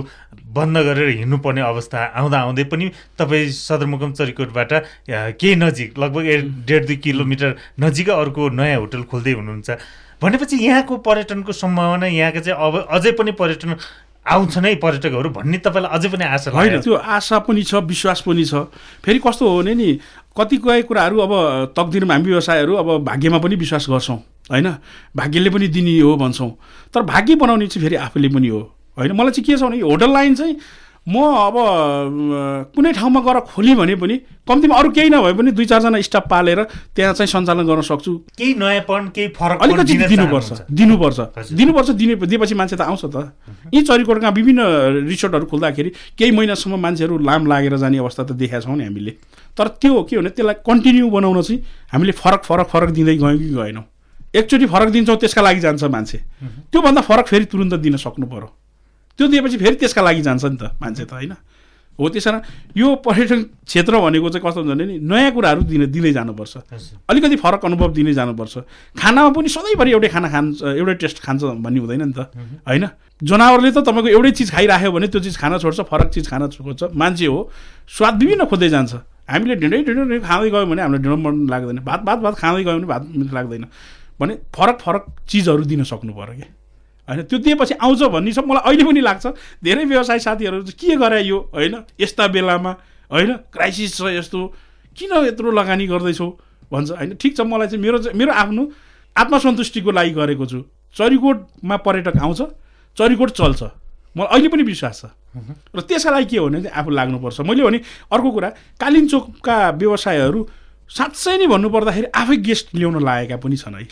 बन्द 0.55 0.77
गरेर 0.87 1.09
हिँड्नुपर्ने 1.19 1.61
अवस्था 1.67 1.99
आउँदा 2.15 2.39
आउँदै 2.39 2.65
पनि 2.71 2.87
तपाईँ 3.19 3.51
सदरमुकाम 3.51 4.13
चरीकोटबाट 4.15 4.73
केही 5.35 5.55
नजिक 5.59 5.99
लगभग 5.99 6.27
एक 6.31 6.43
डेढ 6.63 6.87
दुई 6.87 6.97
किलोमिटर 7.03 7.51
नजिकै 7.83 8.15
अर्को 8.15 8.49
नयाँ 8.55 8.79
होटल 8.87 9.03
खोल्दै 9.11 9.33
हुनुहुन्छ 9.43 9.71
भनेपछि 10.23 10.57
यहाँको 10.63 10.97
पर्यटनको 11.03 11.53
सम्भावना 11.53 12.07
यहाँका 12.07 12.41
चाहिँ 12.47 12.55
अब 12.55 12.87
अझै 12.87 13.13
पनि 13.19 13.33
पर्यटन 13.35 13.75
आउँछ 14.23 14.59
नै 14.63 14.75
पर्यटकहरू 14.79 15.31
भन्ने 15.35 15.59
तपाईँलाई 15.59 15.91
अझै 15.99 16.09
पनि 16.15 16.25
आशा 16.31 16.51
होइन? 16.55 16.79
त्यो 16.79 16.95
आशा 16.95 17.39
पनि 17.43 17.63
छ 17.67 17.83
विश्वास 17.83 18.21
पनि 18.23 18.45
छ 18.47 18.71
फेरि 19.03 19.19
कस्तो 19.19 19.43
हो 19.43 19.59
भने 19.59 19.75
नि 19.75 19.89
कतिपय 20.37 20.83
कुराहरू 20.83 21.18
अब 21.18 21.33
तकदिरमा 21.77 22.14
हामी 22.14 22.29
व्यवसायहरू 22.29 22.75
अब 22.75 22.88
भाग्यमा 23.05 23.38
पनि 23.38 23.57
विश्वास 23.57 23.87
गर्छौँ 23.90 24.18
होइन? 24.51 24.68
भाग्यले 25.16 25.51
पनि 25.51 25.68
दिने 25.68 25.99
हो 26.01 26.16
भन्छौँ। 26.16 26.51
तर 26.95 27.03
भाग्य 27.05 27.35
बनाउने 27.37 27.66
चाहिँ 27.66 27.85
फेरि 27.85 27.97
आफूले 27.97 28.29
पनि 28.29 28.49
हो 28.49 28.61
होइन? 28.97 29.12
मलाई 29.12 29.31
चाहिँ 29.31 29.45
के 29.45 29.57
छ 29.57 29.62
भने 29.62 29.77
यो 29.79 29.88
होटल 29.90 30.12
लाइन 30.12 30.35
चाहिँ 30.35 30.57
म 31.03 31.18
अब 31.18 31.55
कुनै 32.75 32.92
ठाउँमा 32.95 33.21
गएर 33.27 33.38
खोलेँ 33.51 33.75
भने 33.75 33.95
पनि 33.99 34.16
कम्तीमा 34.47 34.77
अरू 34.79 34.90
केही 34.95 35.11
नभए 35.11 35.33
पनि 35.35 35.51
दुई 35.51 35.64
चारजना 35.66 36.01
स्टाफ 36.01 36.29
पालेर 36.31 36.62
त्यहाँ 36.95 37.12
चाहिँ 37.12 37.27
सञ्चालन 37.27 37.66
गर्न 37.66 37.83
सक्छु। 37.83 38.12
केही 38.38 38.55
नयाँपन 38.55 39.11
केही 39.11 39.29
फरक 39.35 39.62
अलिकति 39.62 39.97
दिनुपर्छ 40.14 40.62
दिनुपर्छ। 40.71 41.18
दिनुपर्छ 41.51 41.90
दिने 41.90 42.14
दिएपछि 42.23 42.55
मान्छे 42.55 42.77
त 42.77 42.87
आउँछ 42.87 43.05
त। 43.11 43.35
यी 43.75 43.83
चरीकोटका 43.83 44.29
विभिन्न 44.31 44.62
रिसोर्टहरू 45.11 45.47
खुल्दाखेरि 45.51 45.90
केही 46.18 46.31
महिनासम्म 46.31 46.79
मान्छेहरू 46.79 47.18
लाम 47.18 47.47
लागेर 47.47 47.77
जाने 47.83 47.99
अवस्था 47.99 48.23
त 48.23 48.38
देखाएको 48.38 48.62
छौँ 48.62 48.77
नि 48.79 48.85
हामीले। 48.85 49.18
तर 49.57 49.69
त्यो 49.81 50.03
के 50.03 50.17
भने 50.17 50.31
त्यसलाई 50.31 50.55
कन्टिन्यू 50.67 51.11
बनाउन 51.11 51.43
चाहिँ 51.43 51.61
हामीले 51.93 52.12
फरक 52.12 52.43
फरक 52.45 52.67
फरक 52.69 52.91
दिँदै 52.91 53.17
गयौँ 53.17 53.38
कि 53.38 53.49
गएनौँ। 53.55 53.85
एकचोटि 54.35 54.67
फरक 54.67 54.88
दिन्छौँ 54.91 55.17
त्यसका 55.17 55.43
लागि 55.43 55.61
जान्छ 55.61 55.85
मान्छे। 55.85 56.19
त्योभन्दा 56.73 57.01
फरक 57.01 57.27
फेरि 57.27 57.45
तुरुन्त 57.53 57.75
दिन 57.85 57.97
सक्नु 57.97 58.27
पर्यो। 58.27 58.49
त्यो 59.19 59.27
दिएपछि 59.29 59.57
फेरि 59.57 59.77
त्यसका 59.77 60.03
लागि 60.03 60.23
जान्छ 60.23 60.45
नि 60.45 60.57
त 60.57 60.73
मान्छे 60.81 61.05
त 61.05 61.12
होइन? 61.12 61.37
हो 61.93 62.09
त्यस 62.09 62.25
कारण 62.25 62.41
यो 62.73 62.88
पर्यटन 63.05 63.41
क्षेत्र 63.69 64.01
भनेको 64.01 64.29
चाहिँ 64.33 64.41
कस्तो 64.41 64.61
हुन्छ 64.65 64.73
भने 64.73 64.85
नि 64.88 64.97
नयाँ 65.05 65.31
कुराहरू 65.37 65.62
दिन 65.69 65.85
दिँदै 65.93 66.12
जानुपर्छ। 66.17 66.57
अलिकति 67.05 67.37
फरक 67.37 67.65
अनुभव 67.69 67.93
दिने 67.93 68.12
जानुपर्छ। 68.17 68.55
खानामा 68.97 69.31
पनि 69.37 69.49
सधैँभरि 69.53 69.91
एउटै 69.93 70.09
खाना 70.09 70.29
खान्छ 70.33 70.62
एउटै 70.81 70.95
टेस्ट 70.97 71.21
खान्छ 71.21 71.61
भन्ने 71.61 71.79
हुँदैन 71.85 72.03
नि 72.09 72.15
त 72.17 72.33
होइन? 72.65 72.85
जनावरले 73.21 73.71
त 73.77 73.85
तपाईँको 73.85 74.09
एउटै 74.09 74.33
चिज 74.33 74.49
खाइराख्यो 74.51 74.91
भने 74.97 75.07
त्यो 75.12 75.21
चिज 75.21 75.37
खान 75.37 75.61
छोड्छ 75.61 75.81
फरक 75.85 76.09
चिज 76.17 76.25
खान 76.33 76.49
खोज्छ 76.49 76.97
मान्छे 76.97 77.27
हो 77.29 77.41
स्वाद 77.93 78.15
विभिन्न 78.17 78.49
खोज्दै 78.49 78.69
जान्छ। 78.73 78.93
हामीले 79.33 79.55
ढिँडै 79.57 79.83
ढिँडै 79.83 80.03
ढिँडै 80.05 80.21
खाँदै 80.21 80.51
गयो 80.51 80.66
भने 80.66 80.83
हामीलाई 80.83 81.03
ढिँडो 81.03 81.16
मन 81.16 81.35
लाग्दैन। 81.51 81.79
भात 81.88 82.01
भात 82.05 82.18
भात 82.25 82.35
खाँदै 82.37 82.64
गयो 82.64 82.77
भने 82.79 82.87
भात 82.87 83.03
मिठो 83.16 83.35
लाग्दैन। 83.35 83.64
भने 84.21 84.35
फरक 84.55 84.79
फरक 84.81 85.05
चिजहरू 85.29 85.64
दिन 85.64 85.83
सक्नु 85.85 86.12
पऱ्यो 86.12 86.35
कि? 86.37 86.47
होइन 87.09 87.23
त्यो 87.27 87.38
दिएपछि 87.38 87.75
आउँछ 87.81 88.03
भन्ने 88.14 88.33
छ 88.33 88.38
मलाई 88.45 88.62
अहिले 88.62 88.85
पनि 88.85 89.01
लाग्छ। 89.01 89.27
धेरै 89.64 89.85
व्यवसाय 89.85 90.18
साथीहरू 90.18 90.62
के 90.79 90.97
गरे 90.97 91.21
यो? 91.23 91.38
होइन 91.51 91.75
यस्ता 92.01 92.27
बेलामा 92.29 92.73
होइन 93.11 93.31
क्राइसिस 93.51 93.97
छ 93.97 94.12
यस्तो 94.14 94.40
किन 94.97 95.12
यत्रो 95.27 95.51
लगानी 95.51 95.87
गर्दैछौ? 95.87 96.29
भन्छ 96.73 96.90
होइन 96.92 97.11
ठिक 97.16 97.37
छ 97.37 97.40
मलाई 97.42 97.68
चाहिँ 97.68 97.83
मेरो 97.83 97.99
मेरो 98.14 98.33
आफ्नो 98.33 98.62
आत्मसन्तुष्टिको 99.16 99.90
लागि 99.90 100.12
गरेको 100.12 100.47
छु। 100.47 100.61
चरीकोटमा 100.97 101.77
पर्यटक 101.77 102.16
आउँछ 102.16 102.40
चरीकोट 102.99 103.31
चल्छ। 103.33 103.62
मलाई 104.16 104.29
अहिले 104.29 104.48
पनि 104.48 104.62
विश्वास 104.62 105.01
छ। 105.01 105.05
र 105.75 105.81
त्यसका 105.81 106.11
लागि 106.11 106.27
के 106.29 106.37
हो 106.37 106.48
भने 106.48 106.62
चाहिँ 106.62 106.77
आफू 106.77 106.90
लाग्नुपर्छ। 106.90 107.40
मैले 107.40 107.62
भने 107.64 107.79
अर्को 108.12 108.31
कुरा 108.31 108.48
कालिम्चोकका 108.77 109.57
व्यवसायहरू 109.81 110.40
साँच्चै 110.90 111.37
नै 111.40 111.46
भन्नुपर्दाखेरि 111.48 112.09
आफै 112.12 112.37
गेस्ट 112.44 112.66
ल्याउन 112.77 112.96
लागेका 113.01 113.37
पनि 113.40 113.57
छन् 113.57 113.75
है। 113.75 113.85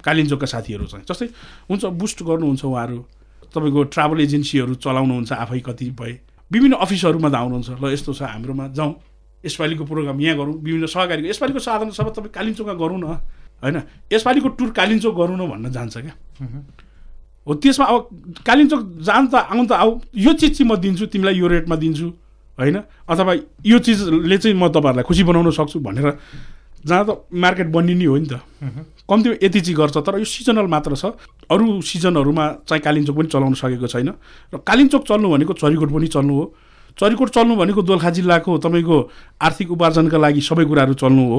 कालिम्चोकका 0.00 0.46
साथीहरू 0.48 0.86
चाहिँ। 0.88 1.04
जस्तै 1.04 1.26
हुन्छ 1.68 1.84
बुस्ट 2.00 2.18
गर्नुहुन्छ 2.24 2.64
उहाँहरू। 2.64 3.04
तपाईँको 3.52 3.80
ट्राभल 3.92 4.18
एजेन्सीहरू 4.20 4.74
चलाउनुहुन्छ 4.80 5.30
आफै 5.32 5.60
कतिपय। 5.60 6.12
विभिन्न 6.50 6.74
अफिसहरूमा 6.80 7.28
त 7.28 7.34
आउनुहुन्छ। 7.34 7.68
ल 7.76 7.84
यस्तो 7.92 8.12
छ 8.16 8.22
हाम्रोमा 8.24 8.72
जाउँ। 8.72 8.94
यसपालिको 9.44 9.84
प्रोग्राम 9.84 10.20
यहाँ 10.20 10.36
गरौँ। 10.36 10.54
विभिन्न 10.64 10.86
सहकारीको 10.88 11.28
यसपालिको 11.28 11.60
साधन 11.60 11.90
सब 11.92 12.08
तपाईँ 12.16 12.32
कालिम्चोकमा 12.32 12.74
गरौँ 12.80 12.98
न। 12.98 13.06
होइन 13.60 13.76
यसपालिको 14.08 14.48
टुर 14.56 14.70
कालिम्चोक 14.72 15.14
गरौँ 15.14 15.36
न 15.36 15.44
भन्न 15.44 15.66
जान्छ 15.70 15.96
क्या। 15.98 16.14
हो 17.50 17.54
त्यसमा 17.58 17.84
अब 17.90 17.98
कालिम्चोक 18.46 18.80
जान 19.02 19.26
त 19.26 19.34
आउनु 19.50 19.66
त 19.66 19.72
आऊ। 19.74 19.90
यो 20.14 20.32
चिज 20.38 20.62
चाहिँ 20.62 20.70
म 20.70 20.78
दिन्छु 20.78 21.10
तिमीलाई 21.10 21.34
यो 21.34 21.46
रेटमा 21.50 21.76
दिन्छु 21.76 22.06
होइन? 22.58 22.76
अथवा 23.10 23.32
यो 23.66 23.78
चिजले 23.82 24.38
चाहिँ 24.38 24.54
म 24.54 24.70
तपाईँहरूलाई 24.70 25.02
खुसी 25.02 25.22
बनाउन 25.26 25.50
सक्छु 25.50 25.82
भनेर 25.82 26.14
जहाँ 26.86 27.04
त 27.04 27.26
मार्केट 27.34 27.68
बनिने 27.74 28.06
हो 28.06 28.16
नि 28.16 28.26
त। 28.30 28.40
कम्तीमा 29.04 29.36
यति 29.42 29.60
चाहिँ 29.60 29.76
गर्छ 29.76 29.96
तर 30.06 30.22
यो 30.22 30.24
सिजनल 30.24 30.70
मात्र 30.70 30.94
छ। 30.94 31.12
अरू 31.50 31.82
सिजनहरूमा 31.82 32.44
चाहिँ 32.64 32.82
कालिम्चोक 32.86 33.16
पनि 33.18 33.28
चलाउन 33.28 33.54
सकेको 33.58 33.86
छैन। 33.90 34.08
र 34.54 34.56
कालिम्चोक 34.62 35.02
चल्नु 35.04 35.26
भनेको 35.28 35.52
चरीकोट 35.58 35.90
पनि 35.90 36.06
चल्नु 36.06 36.34
हो। 36.38 36.44
चरीकोट 36.98 37.28
चल्नु 37.34 37.56
भनेको 37.56 37.82
दोलखा 37.82 38.10
जिल्लाको 38.10 38.58
तपाईँको 38.58 38.96
आर्थिक 39.42 39.70
उपार्जनका 39.72 40.18
लागि 40.18 40.40
सबै 40.40 40.64
कुराहरू 40.64 40.94
चल्नु 40.94 41.24
हो 41.26 41.38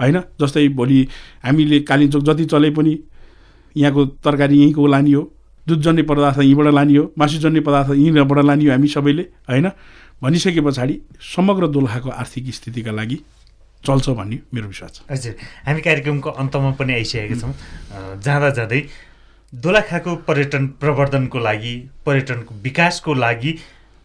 होइन? 0.00 0.16
जस्तै 0.40 0.68
भोलि 0.74 0.98
हामीले 1.44 1.78
कालिम्चोक 1.88 2.22
जति 2.24 2.44
चले 2.44 2.70
पनि 2.74 2.92
यहाँको 3.76 4.04
तरकारी 4.20 4.58
यहीँको 4.58 4.86
लाने 4.86 5.12
हो। 5.12 5.22
दुधजन्य 5.66 6.02
पदार्थ 6.02 6.38
यहीँबाट 6.38 6.74
लाने 6.74 6.96
हो 6.96 7.12
मासुजन्य 7.18 7.60
पदार्थ 7.60 7.90
यहीँबाट 7.90 8.44
लाने 8.44 8.64
हो 8.64 8.70
हामी 8.70 8.88
सबैले 8.88 9.22
होइन? 9.50 9.70
भनिसके 10.22 10.60
पछाडि 10.60 11.00
समग्र 11.34 11.66
दोलखाको 11.68 12.10
आर्थिक 12.10 12.54
स्थितिका 12.54 12.92
लागि 12.92 13.18
चल्छ 13.84 14.08
भन्ने 14.08 14.38
मेरो 14.54 14.66
विश्वास 14.68 14.92
छ। 14.94 15.00
हजुर। 15.10 15.34
हामी 15.66 15.80
कार्यक्रमको 15.80 16.30
अन्तमा 16.30 16.70
पनि 16.78 16.92
आइसकेका 16.94 17.36
छौँ। 17.40 17.54
जाँदा 18.20 18.50
जाँदै 18.50 18.80
दोलखाको 19.52 20.14
पर्यटन 20.28 20.66
प्रवर्धनको 20.80 21.38
लागि 21.38 21.74
पर्यटनको 22.06 22.54
विकासको 22.64 23.14
लागि 23.14 23.52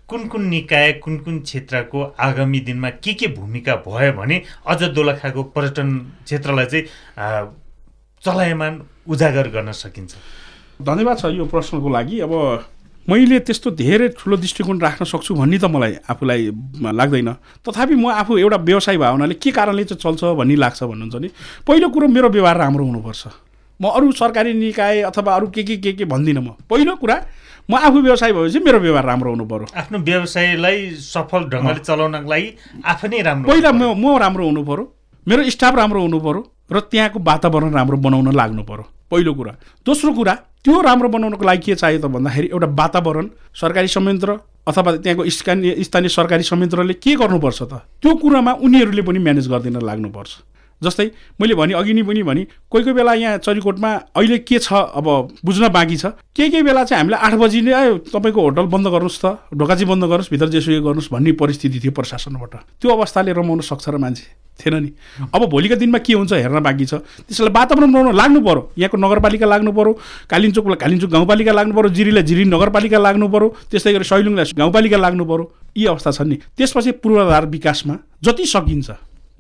कुन 0.10 0.28
कुन 0.28 0.46
निकाय 0.48 0.92
कुन 1.04 1.18
कुन 1.24 1.40
क्षेत्रको 1.40 2.04
आगामी 2.20 2.60
दिनमा 2.60 2.90
के 3.00 3.14
के 3.14 3.28
भूमिका 3.28 3.76
भयो 3.88 4.12
भने 4.14 4.42
अझ 4.68 4.84
दोलखाको 4.84 5.44
पर्यटन 5.56 5.98
क्षेत्रलाई 6.26 6.66
चाहिँ 6.66 6.86
चलायमान 8.24 8.82
उजागर 9.08 9.48
गर्न 9.48 9.72
सकिन्छ? 9.72 10.16
धन्यवाद 10.82 11.18
छ 11.20 11.26
यो 11.36 11.46
प्रश्नको 11.46 11.90
लागि। 11.90 12.20
अब 12.24 12.34
मैले 13.10 13.40
त्यस्तो 13.44 13.72
धेरै 13.76 14.08
ठुलो 14.16 14.38
दृष्टिकोण 14.38 14.80
राख्न 14.80 15.06
सक्छु 15.06 15.36
भन्ने 15.36 15.58
त 15.60 15.66
मलाई 15.66 15.94
आफूलाई 16.08 16.42
लाग्दैन। 16.80 17.30
तथापि 17.68 17.96
म 17.96 18.08
आफू 18.16 18.38
एउटा 18.38 18.58
व्यवसाय 18.64 18.98
भयो 18.98 19.12
हुनाले 19.12 19.36
के 19.44 19.52
कारणले 19.52 19.84
चाहिँ 19.84 20.00
चल्छ 20.00 20.24
भन्ने 20.40 20.56
लाग्छ 20.56 20.84
भन्नुहुन्छ 20.84 21.16
नि। 21.20 21.30
पहिलो 21.68 21.90
कुरो 21.90 22.08
मेरो 22.08 22.30
व्यवहार 22.30 22.58
राम्रो 22.58 22.84
हुनुपर्छ। 22.86 23.24
म 23.82 23.86
अरू 23.92 24.12
सरकारी 24.12 24.54
निकाय 24.54 25.02
अथवा 25.10 25.36
अरू 25.36 25.48
के 25.52 25.64
के 25.64 25.76
के 25.84 25.92
के 26.00 26.06
भन्दिनँ 26.06 26.42
म। 26.44 26.56
पहिलो 26.70 26.96
कुरा 26.96 27.16
म 27.70 27.76
आफू 27.76 28.00
व्यवसाय 28.02 28.32
भएपछि 28.34 28.60
मेरो 28.60 28.80
व्यवहार 28.80 29.06
राम्रो 29.06 29.30
हुनु 29.30 29.46
पर्यो 29.46 29.68
आफ्नो 29.76 29.98
व्यवसायलाई 30.00 30.78
सफल 30.96 31.42
ढङ्गले 31.54 31.82
चलाउनको 31.86 32.30
लागि 32.30 32.48
आफै 32.86 33.08
नै 33.08 33.22
राम्रो 33.28 33.52
पहिला 33.52 33.72
म 33.72 33.94
म 33.94 34.18
राम्रो 34.18 34.46
हुनु 34.48 34.64
पर्यो 34.70 34.86
मेरो 35.28 35.50
स्टाफ 35.50 35.76
राम्रो 35.76 36.02
हुनु 36.02 36.20
पर्यो 36.20 36.42
र 36.72 36.80
त्यहाँको 36.92 37.20
वातावरण 37.20 37.70
राम्रो 37.74 37.98
बनाउन 38.06 38.34
लाग्नु 38.36 38.64
पर्यो 38.64 38.99
पहिलो 39.12 39.34
कुरा। 39.34 39.54
दोस्रो 39.86 40.12
कुरा 40.14 40.34
त्यो 40.64 40.82
राम्रो 40.82 41.10
बनाउनको 41.10 41.46
लागि 41.46 41.64
के 41.66 41.76
चाहियो 41.76 42.00
त 42.00 42.06
भन्दाखेरि 42.06 42.48
एउटा 42.54 42.68
वातावरण 42.68 43.26
सरकारी 43.56 43.88
संयन्त्र 43.88 44.30
अथवा 44.68 44.96
त्यहाँको 45.04 45.24
स्थानीय 45.30 45.84
स्थानीय 45.84 46.10
सरकारी 46.10 46.44
संयन्त्रले 46.44 46.94
के 46.94 47.16
गर्नुपर्छ 47.16 47.60
त? 47.64 47.74
त्यो 48.02 48.12
कुरामा 48.22 48.52
उनीहरूले 48.64 49.02
पनि 49.02 49.20
म्यानेज 49.20 49.48
गरिदिन 49.50 49.82
लाग्नुपर्छ। 49.82 50.32
जस्तै 50.84 51.06
मैले 51.40 51.56
भने 51.56 51.74
अघि 51.76 51.94
नै 51.94 52.04
पनि 52.04 52.24
भने 52.24 52.44
कोही 52.72 52.84
कोही 52.84 52.94
बेला 52.96 53.14
यहाँ 53.14 53.38
चरीकोटमा 53.44 53.90
अहिले 54.16 54.38
के 54.48 54.60
छ 54.60 54.74
अब 54.74 55.06
बुझ्न 55.46 55.68
बाँकी 55.70 55.98
छ। 55.98 56.06
केही 56.36 56.50
केही 56.50 56.64
बेला 56.64 56.84
चाहिँ 56.84 57.04
हामीलाई 57.04 57.20
आठ 57.20 57.34
बजी 57.36 57.62
नै 57.62 57.74
"ए, 57.74 57.98
तपाईँको 58.08 58.42
होटल 58.42 58.66
बन्द 58.72 58.88
गर्नुहोस् 58.88 59.20
त 59.20 59.26
ढोकाची 59.52 59.86
बन्द 59.86 60.04
गर्नुहोस् 60.08 60.32
भित्र 60.32 60.48
जेसुकै 60.56 60.80
गर्नुहोस् 60.80 61.12
भन्ने 61.12 61.32
परिस्थिति 61.36 61.80
थियो 61.84 61.92
प्रशासनबाट। 61.92 62.54
त्यो 62.80 62.90
अवस्थाले 62.90 63.32
रमाउन 63.36 63.60
सक्छ 63.60 63.90
र 63.90 63.98
मान्छे 64.00 64.26
थिएन 64.60 64.76
नि। 64.76 64.90
अब 65.36 65.42
भोलिका 65.52 65.76
दिनमा 65.76 66.00
के 66.00 66.14
हुन्छ 66.16 66.34
हेर्न 66.36 66.60
बाँकी 66.60 66.86
छ। 66.86 66.94
त्यसलाई 67.28 67.52
वातावरण 67.52 67.92
बनाउन 67.92 68.16
लाग्नु 68.16 68.40
पर्यो। 68.40 68.64
यहाँको 68.80 68.98
नगरपालिका 68.98 69.46
लाग्नु 69.48 69.72
पर्यो 69.72 69.94
कालिम्चोकलाई 70.32 70.80
कालिम्चोक 70.80 71.12
गाउँपालिका 71.12 71.52
लाग्नु 71.52 71.74
पर्यो 71.76 71.90
जिरीलाई 71.96 72.24
जिरी 72.24 72.44
नगरपालिका 72.48 73.00
लाग्नु 73.00 73.28
पर्यो 73.28 73.48
त्यस्तै 73.72 73.94
गरी 73.96 74.04
सैलुङलाई 74.04 74.52
गाउँपालिका 74.60 74.98
लाग्नु 74.98 75.24
पर्यो। 75.28 75.46
यी 75.78 75.86
अवस्था 75.86 76.12
छन् 76.12 76.30
नि। 76.30 76.36
त्यसपछि 76.56 76.92
पूर्वाधार 77.04 77.46
विकासमा 77.48 77.96
जति 78.24 78.46
सकिन्छ 78.46 78.90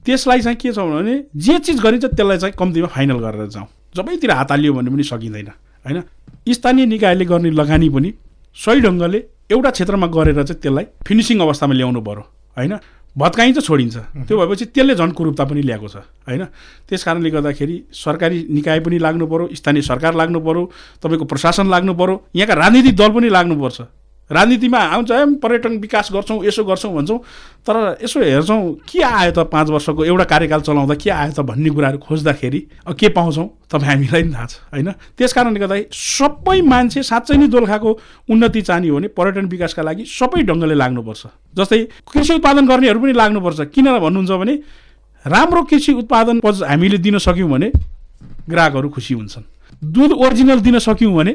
त्यसलाई 0.09 0.41
चाहिँ 0.41 0.57
के 0.57 0.71
छ 0.73 0.81
भने 0.81 1.13
जे 1.37 1.57
चिज 1.61 1.79
गरिन्छ 1.79 2.05
त्यसलाई 2.05 2.37
चाहिँ 2.37 2.53
कम्तीमा 2.57 2.87
फाइनल 2.89 3.17
गरेर 3.21 3.47
जाउँ। 3.53 3.67
सबैतिर 3.93 4.31
हात 4.31 4.51
हालियो 4.51 4.73
भने 4.73 4.89
पनि 4.89 5.03
सकिँदैन 5.05 5.47
होइन? 5.85 6.01
स्थानीय 6.49 6.85
निकायले 6.85 7.25
गर्ने 7.25 7.49
लगानी 7.53 7.89
पनि 7.89 8.09
सही 8.57 8.81
ढङ्गले 8.81 9.19
एउटा 9.53 9.69
क्षेत्रमा 9.69 10.07
गरेर 10.09 10.41
चाहिँ 10.43 10.61
त्यसलाई 10.61 10.85
फिनिसिङ 11.05 11.39
अवस्थामा 11.45 11.73
ल्याउनु 11.73 12.01
पर्यो 12.01 12.23
होइन? 12.57 12.73
भत्काइन्छ 13.17 13.59
छोडिन्छ। 13.65 13.97
त्यो 14.25 14.37
भएपछि 14.37 14.65
त्यसले 14.73 14.95
झन् 14.95 15.13
कुरूपता 15.13 15.43
पनि 15.45 15.61
ल्याएको 15.61 15.87
छ 15.87 16.01
होइन? 16.25 16.43
त्यस 16.89 17.03
कारणले 17.03 17.29
गर्दाखेरि 17.29 17.75
सरकारी 17.93 18.37
निकाय 18.49 18.79
पनि 18.79 18.97
लाग्नु 18.97 19.25
पर्यो 19.29 19.45
स्थानीय 19.53 19.81
सरकार 19.81 20.13
लाग्नु 20.15 20.39
पर्यो 20.41 20.63
तपाईँको 21.03 21.25
प्रशासन 21.25 21.69
लाग्नु 21.69 21.93
पर्यो 21.93 22.15
यहाँका 22.35 22.53
राजनीतिक 22.53 22.95
दल 22.97 23.09
पनि 23.13 23.29
लाग्नुपर्छ। 23.29 23.81
राजनीतिमा 24.31 24.77
आउँछ 24.77 25.11
है 25.11 25.25
पर्यटन 25.41 25.77
विकास 25.79 26.09
गर्छौँ 26.13 26.43
यसो 26.45 26.63
गर्छौँ 26.63 26.93
भन्छौँ। 26.93 27.17
तर 27.65 27.97
यसो 28.03 28.19
हेर्छौँ 28.21 28.61
के 28.85 29.01
आयो 29.01 29.31
त 29.31 29.45
पाँच 29.49 29.69
वर्षको 29.69 30.05
एउटा 30.05 30.23
कार्यकाल 30.23 30.61
चलाउँदा 30.61 30.95
के 30.95 31.09
आयो 31.09 31.31
त 31.33 31.39
भन्ने 31.41 31.69
कुराहरू 31.69 31.97
खोज्दाखेरि 31.97 32.59
के 32.93 33.09
पाउँछौँ? 33.09 33.47
तपाईँ 33.69 33.89
हामीलाई 33.89 34.23
पनि 34.23 34.33
थाहा 34.33 34.45
छ 34.45 34.53
होइन? 34.73 34.89
त्यस 35.17 35.33
कारणले 35.33 35.59
गर्दाखेरि 35.59 35.89
सबै 35.91 36.61
मान्छे 36.61 37.03
साँच्चै 37.03 37.37
नै 37.37 37.47
दोलखाको 37.47 37.89
उन्नति 38.29 38.61
चाहने 38.61 38.87
हो 38.89 38.95
भने 38.95 39.07
पर्यटन 39.17 39.45
विकासका 39.49 39.81
लागि 39.81 40.05
सबै 40.05 40.41
ढङ्गले 40.45 40.75
लाग्नुपर्छ। 40.77 41.23
जस्तै 41.57 41.83
कृषि 42.05 42.33
उत्पादन 42.33 42.65
गर्नेहरू 42.67 42.99
पनि 42.99 43.13
लाग्नुपर्छ। 43.13 43.59
किन 43.73 43.87
भन्नुहुन्छ 43.97 44.31
भने 44.31 44.53
राम्रो 45.25 45.61
कृषि 45.65 45.93
उत्पादन 46.05 46.41
हामीले 46.45 46.97
दिन 46.97 47.17
सक्यौँ 47.17 47.49
भने 47.49 47.71
ग्राहकहरू 48.49 48.89
खुसी 48.89 49.13
हुन्छन्। 49.13 49.43
दुध 49.93 50.11
ओरिजिनल 50.13 50.59
दिन 50.59 50.79
सक्यौँ 50.79 51.13
भने 51.13 51.33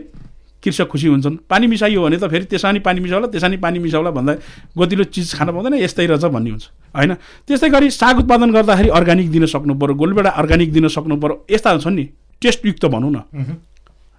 कृषक 0.65 0.89
खुसी 0.89 1.07
हुन्छन्। 1.07 1.37
पानी 1.45 1.67
मिसाइयो 1.67 2.03
भने 2.03 2.17
त 2.17 2.25
फेरि 2.25 2.45
त्यसमा 2.49 2.73
नि 2.73 2.81
पानी 2.81 3.01
मिसाउला 3.01 3.27
त्यसमा 3.29 3.49
नि 3.49 3.57
पानी 3.61 3.79
मिसाउला 3.79 4.11
भन्दा 4.11 4.33
गोतिलो 4.73 5.05
चिज 5.13 5.35
खान 5.37 5.49
पाउँदैन 5.53 5.75
यस्तै 5.85 6.07
रहेछ 6.07 6.25
भन्ने 6.27 6.51
हुन्छ। 6.51 6.65
होइन? 6.97 7.13
त्यस्तै 7.47 7.69
गरी 7.69 7.91
साग 7.93 8.19
उत्पादन 8.25 8.51
गर्दाखेरि 8.51 8.89
अर्ग्यानिक 8.89 9.29
दिन 9.31 9.47
सक्नु 9.47 9.75
पऱ्यो 9.77 9.95
गोलबेडा 9.95 10.31
अर्ग्यानिक 10.33 10.73
दिन 10.73 10.89
सक्नु 10.89 11.17
पऱ्यो 11.21 11.35
यस्ता 11.51 11.77
छन् 11.79 11.95
नि। 11.95 12.05
टेस्टयुक्त 12.43 12.85
भनौँ 12.89 13.13
न। 13.13 13.19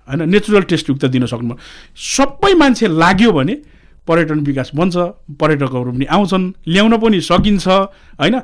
होइन? 0.07 0.21
नेचुरल 0.29 0.63
टेस्टयुक्त 0.69 1.05
दिन 1.09 1.25
सक्नु 1.25 1.49
पऱ्यो 1.49 1.63
सबै 2.13 2.53
मान्छे 2.53 2.87
लाग्यो 2.93 3.31
भने 3.31 3.55
पर्यटन 4.07 4.39
विकास 4.45 4.71
बन्छ 4.75 4.95
पर्यटकहरू 5.33 5.91
पनि 5.91 6.05
आउँछन् 6.05 6.45
ल्याउन 6.67 6.93
पनि 7.01 7.21
सकिन्छ। 7.21 7.67
होइन? 8.21 8.35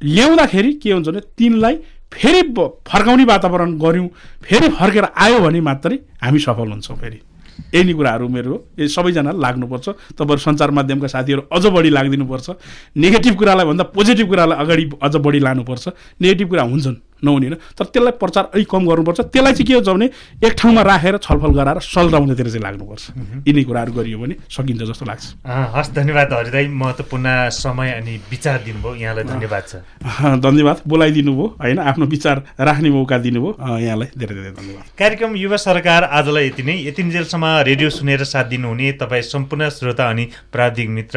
ल्याउँदाखेरि 0.00 0.72
के 0.76 0.92
हुन्छ 0.92 1.08
भने 1.08 1.20
तिनलाई 1.38 1.76
फेरि 2.12 2.42
फर्काउने 2.52 3.24
वातावरण 3.24 3.70
गऱ्यौँ 3.78 4.08
फेरि 4.44 4.68
फर्केर 4.76 5.04
आयो 5.16 5.38
भने 5.40 5.60
मात्रै 5.60 5.96
हामी 6.22 6.38
सफल 6.38 6.68
हुन्छौँ 6.70 6.96
फेरि। 6.96 7.18
यही 7.74 7.84
नै 7.84 7.92
कुराहरू 7.92 8.28
मेरो 8.28 8.54
यो 8.78 8.88
सबैजना 8.88 9.30
लाग्नुपर्छ। 9.32 9.86
तपाईँहरू 10.16 10.40
सञ्चार 10.44 10.70
माध्यमका 10.70 11.06
साथीहरू 11.06 11.42
अझ 11.52 11.64
बढी 11.66 11.90
लागिदिनुपर्छ। 11.90 12.46
नेगेटिभ 12.96 13.34
कुरालाई 13.36 13.66
भन्दा 13.66 13.84
पोजिटिभ 13.96 14.26
कुरालाई 14.28 14.56
अगाडि 14.58 14.84
अझ 15.02 15.14
बढी 15.16 15.38
लानुपर्छ। 15.40 15.84
नेगेटिभ 16.20 16.48
कुरा 16.48 16.62
हुन्छन्। 16.62 16.96
नहुने 17.24 17.46
होइन। 17.46 17.56
तर 17.78 17.84
त्यसलाई 17.86 18.12
प्रचार 18.20 18.44
अलिक 18.54 18.68
कम 18.70 18.82
गर्नुपर्छ। 18.86 19.20
त्यसलाई 19.32 19.52
चाहिँ 19.52 19.66
के 19.66 19.74
हुन्छ 19.74 19.88
भने 19.88 20.06
एक 20.44 20.52
ठाउँमा 20.58 20.82
राखेर 20.82 21.16
छलफल 21.18 21.52
गराएर 21.56 21.78
सल्झाउनेतिर 21.80 22.48
चाहिँ 22.48 22.62
लाग्नुपर्छ। 22.62 23.04
यिनै 23.48 23.62
कुराहरू 23.64 23.92
गरियो 23.92 24.18
भने 24.18 24.34
सकिन्छ 24.48 24.82
जस्तो 24.82 25.04
लाग्छ। 25.06 25.24
हस् 25.46 25.90
धन्यवाद 25.94 26.32
हरिदाई। 26.32 26.66
महत्त्वपूर्ण 26.76 27.26
समय 27.50 27.90
अनि 27.92 28.14
विचार 28.30 28.58
दिनुभयो। 28.64 28.94
यहाँलाई 28.94 29.24
धन्यवाद 29.24 29.62
छ। 29.66 29.74
धन्यवाद। 30.44 30.76
बोलाइदिनु 30.86 31.32
भयो 31.32 31.46
होइन? 31.56 31.78
आफ्नो 31.80 32.06
विचार 32.06 32.36
राख्ने 32.60 32.90
मौका 32.90 33.18
दिनुभयो। 33.18 33.52
यहाँलाई 33.78 34.08
धेरै 34.18 34.34
धेरै 34.34 34.52
धन्यवाद। 34.52 34.84
कार्यक्रम 34.98 35.36
युवा 35.36 35.56
सरकार 35.56 36.04
आजलाई 36.04 36.46
यति 36.46 36.62
नै। 36.62 36.76
यतिन्जेलसम्म 36.86 37.44
रेडियो 37.66 37.90
सुनेर 37.90 38.24
साथ 38.24 38.44
दिनुहुने 38.52 38.92
तपाईँ 39.00 39.22
सम्पूर्ण 39.24 39.68
श्रोता 39.70 40.08
अनि 40.10 40.24
प्राविधिक 40.52 40.88
मित्र 40.88 41.16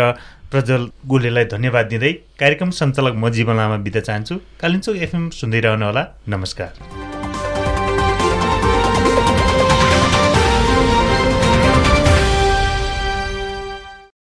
प्रज्वल 0.51 0.83
गोलेलाई 1.05 1.45
धन्यवाद 1.45 1.85
दिँदै 1.85 2.11
कार्यक्रम 2.41 2.69
सञ्चालक 2.79 3.13
म 3.15 3.29
जीवन 3.29 3.55
लामा 3.55 3.77
बिदा 3.85 4.01
चाहन्छु। 4.07 4.35
कालिम्चोक 4.61 4.95
एफएम 5.05 5.29
सुन्दै 5.39 5.59
रहनुहोला। 5.61 6.03
नमस्कार। 6.27 7.08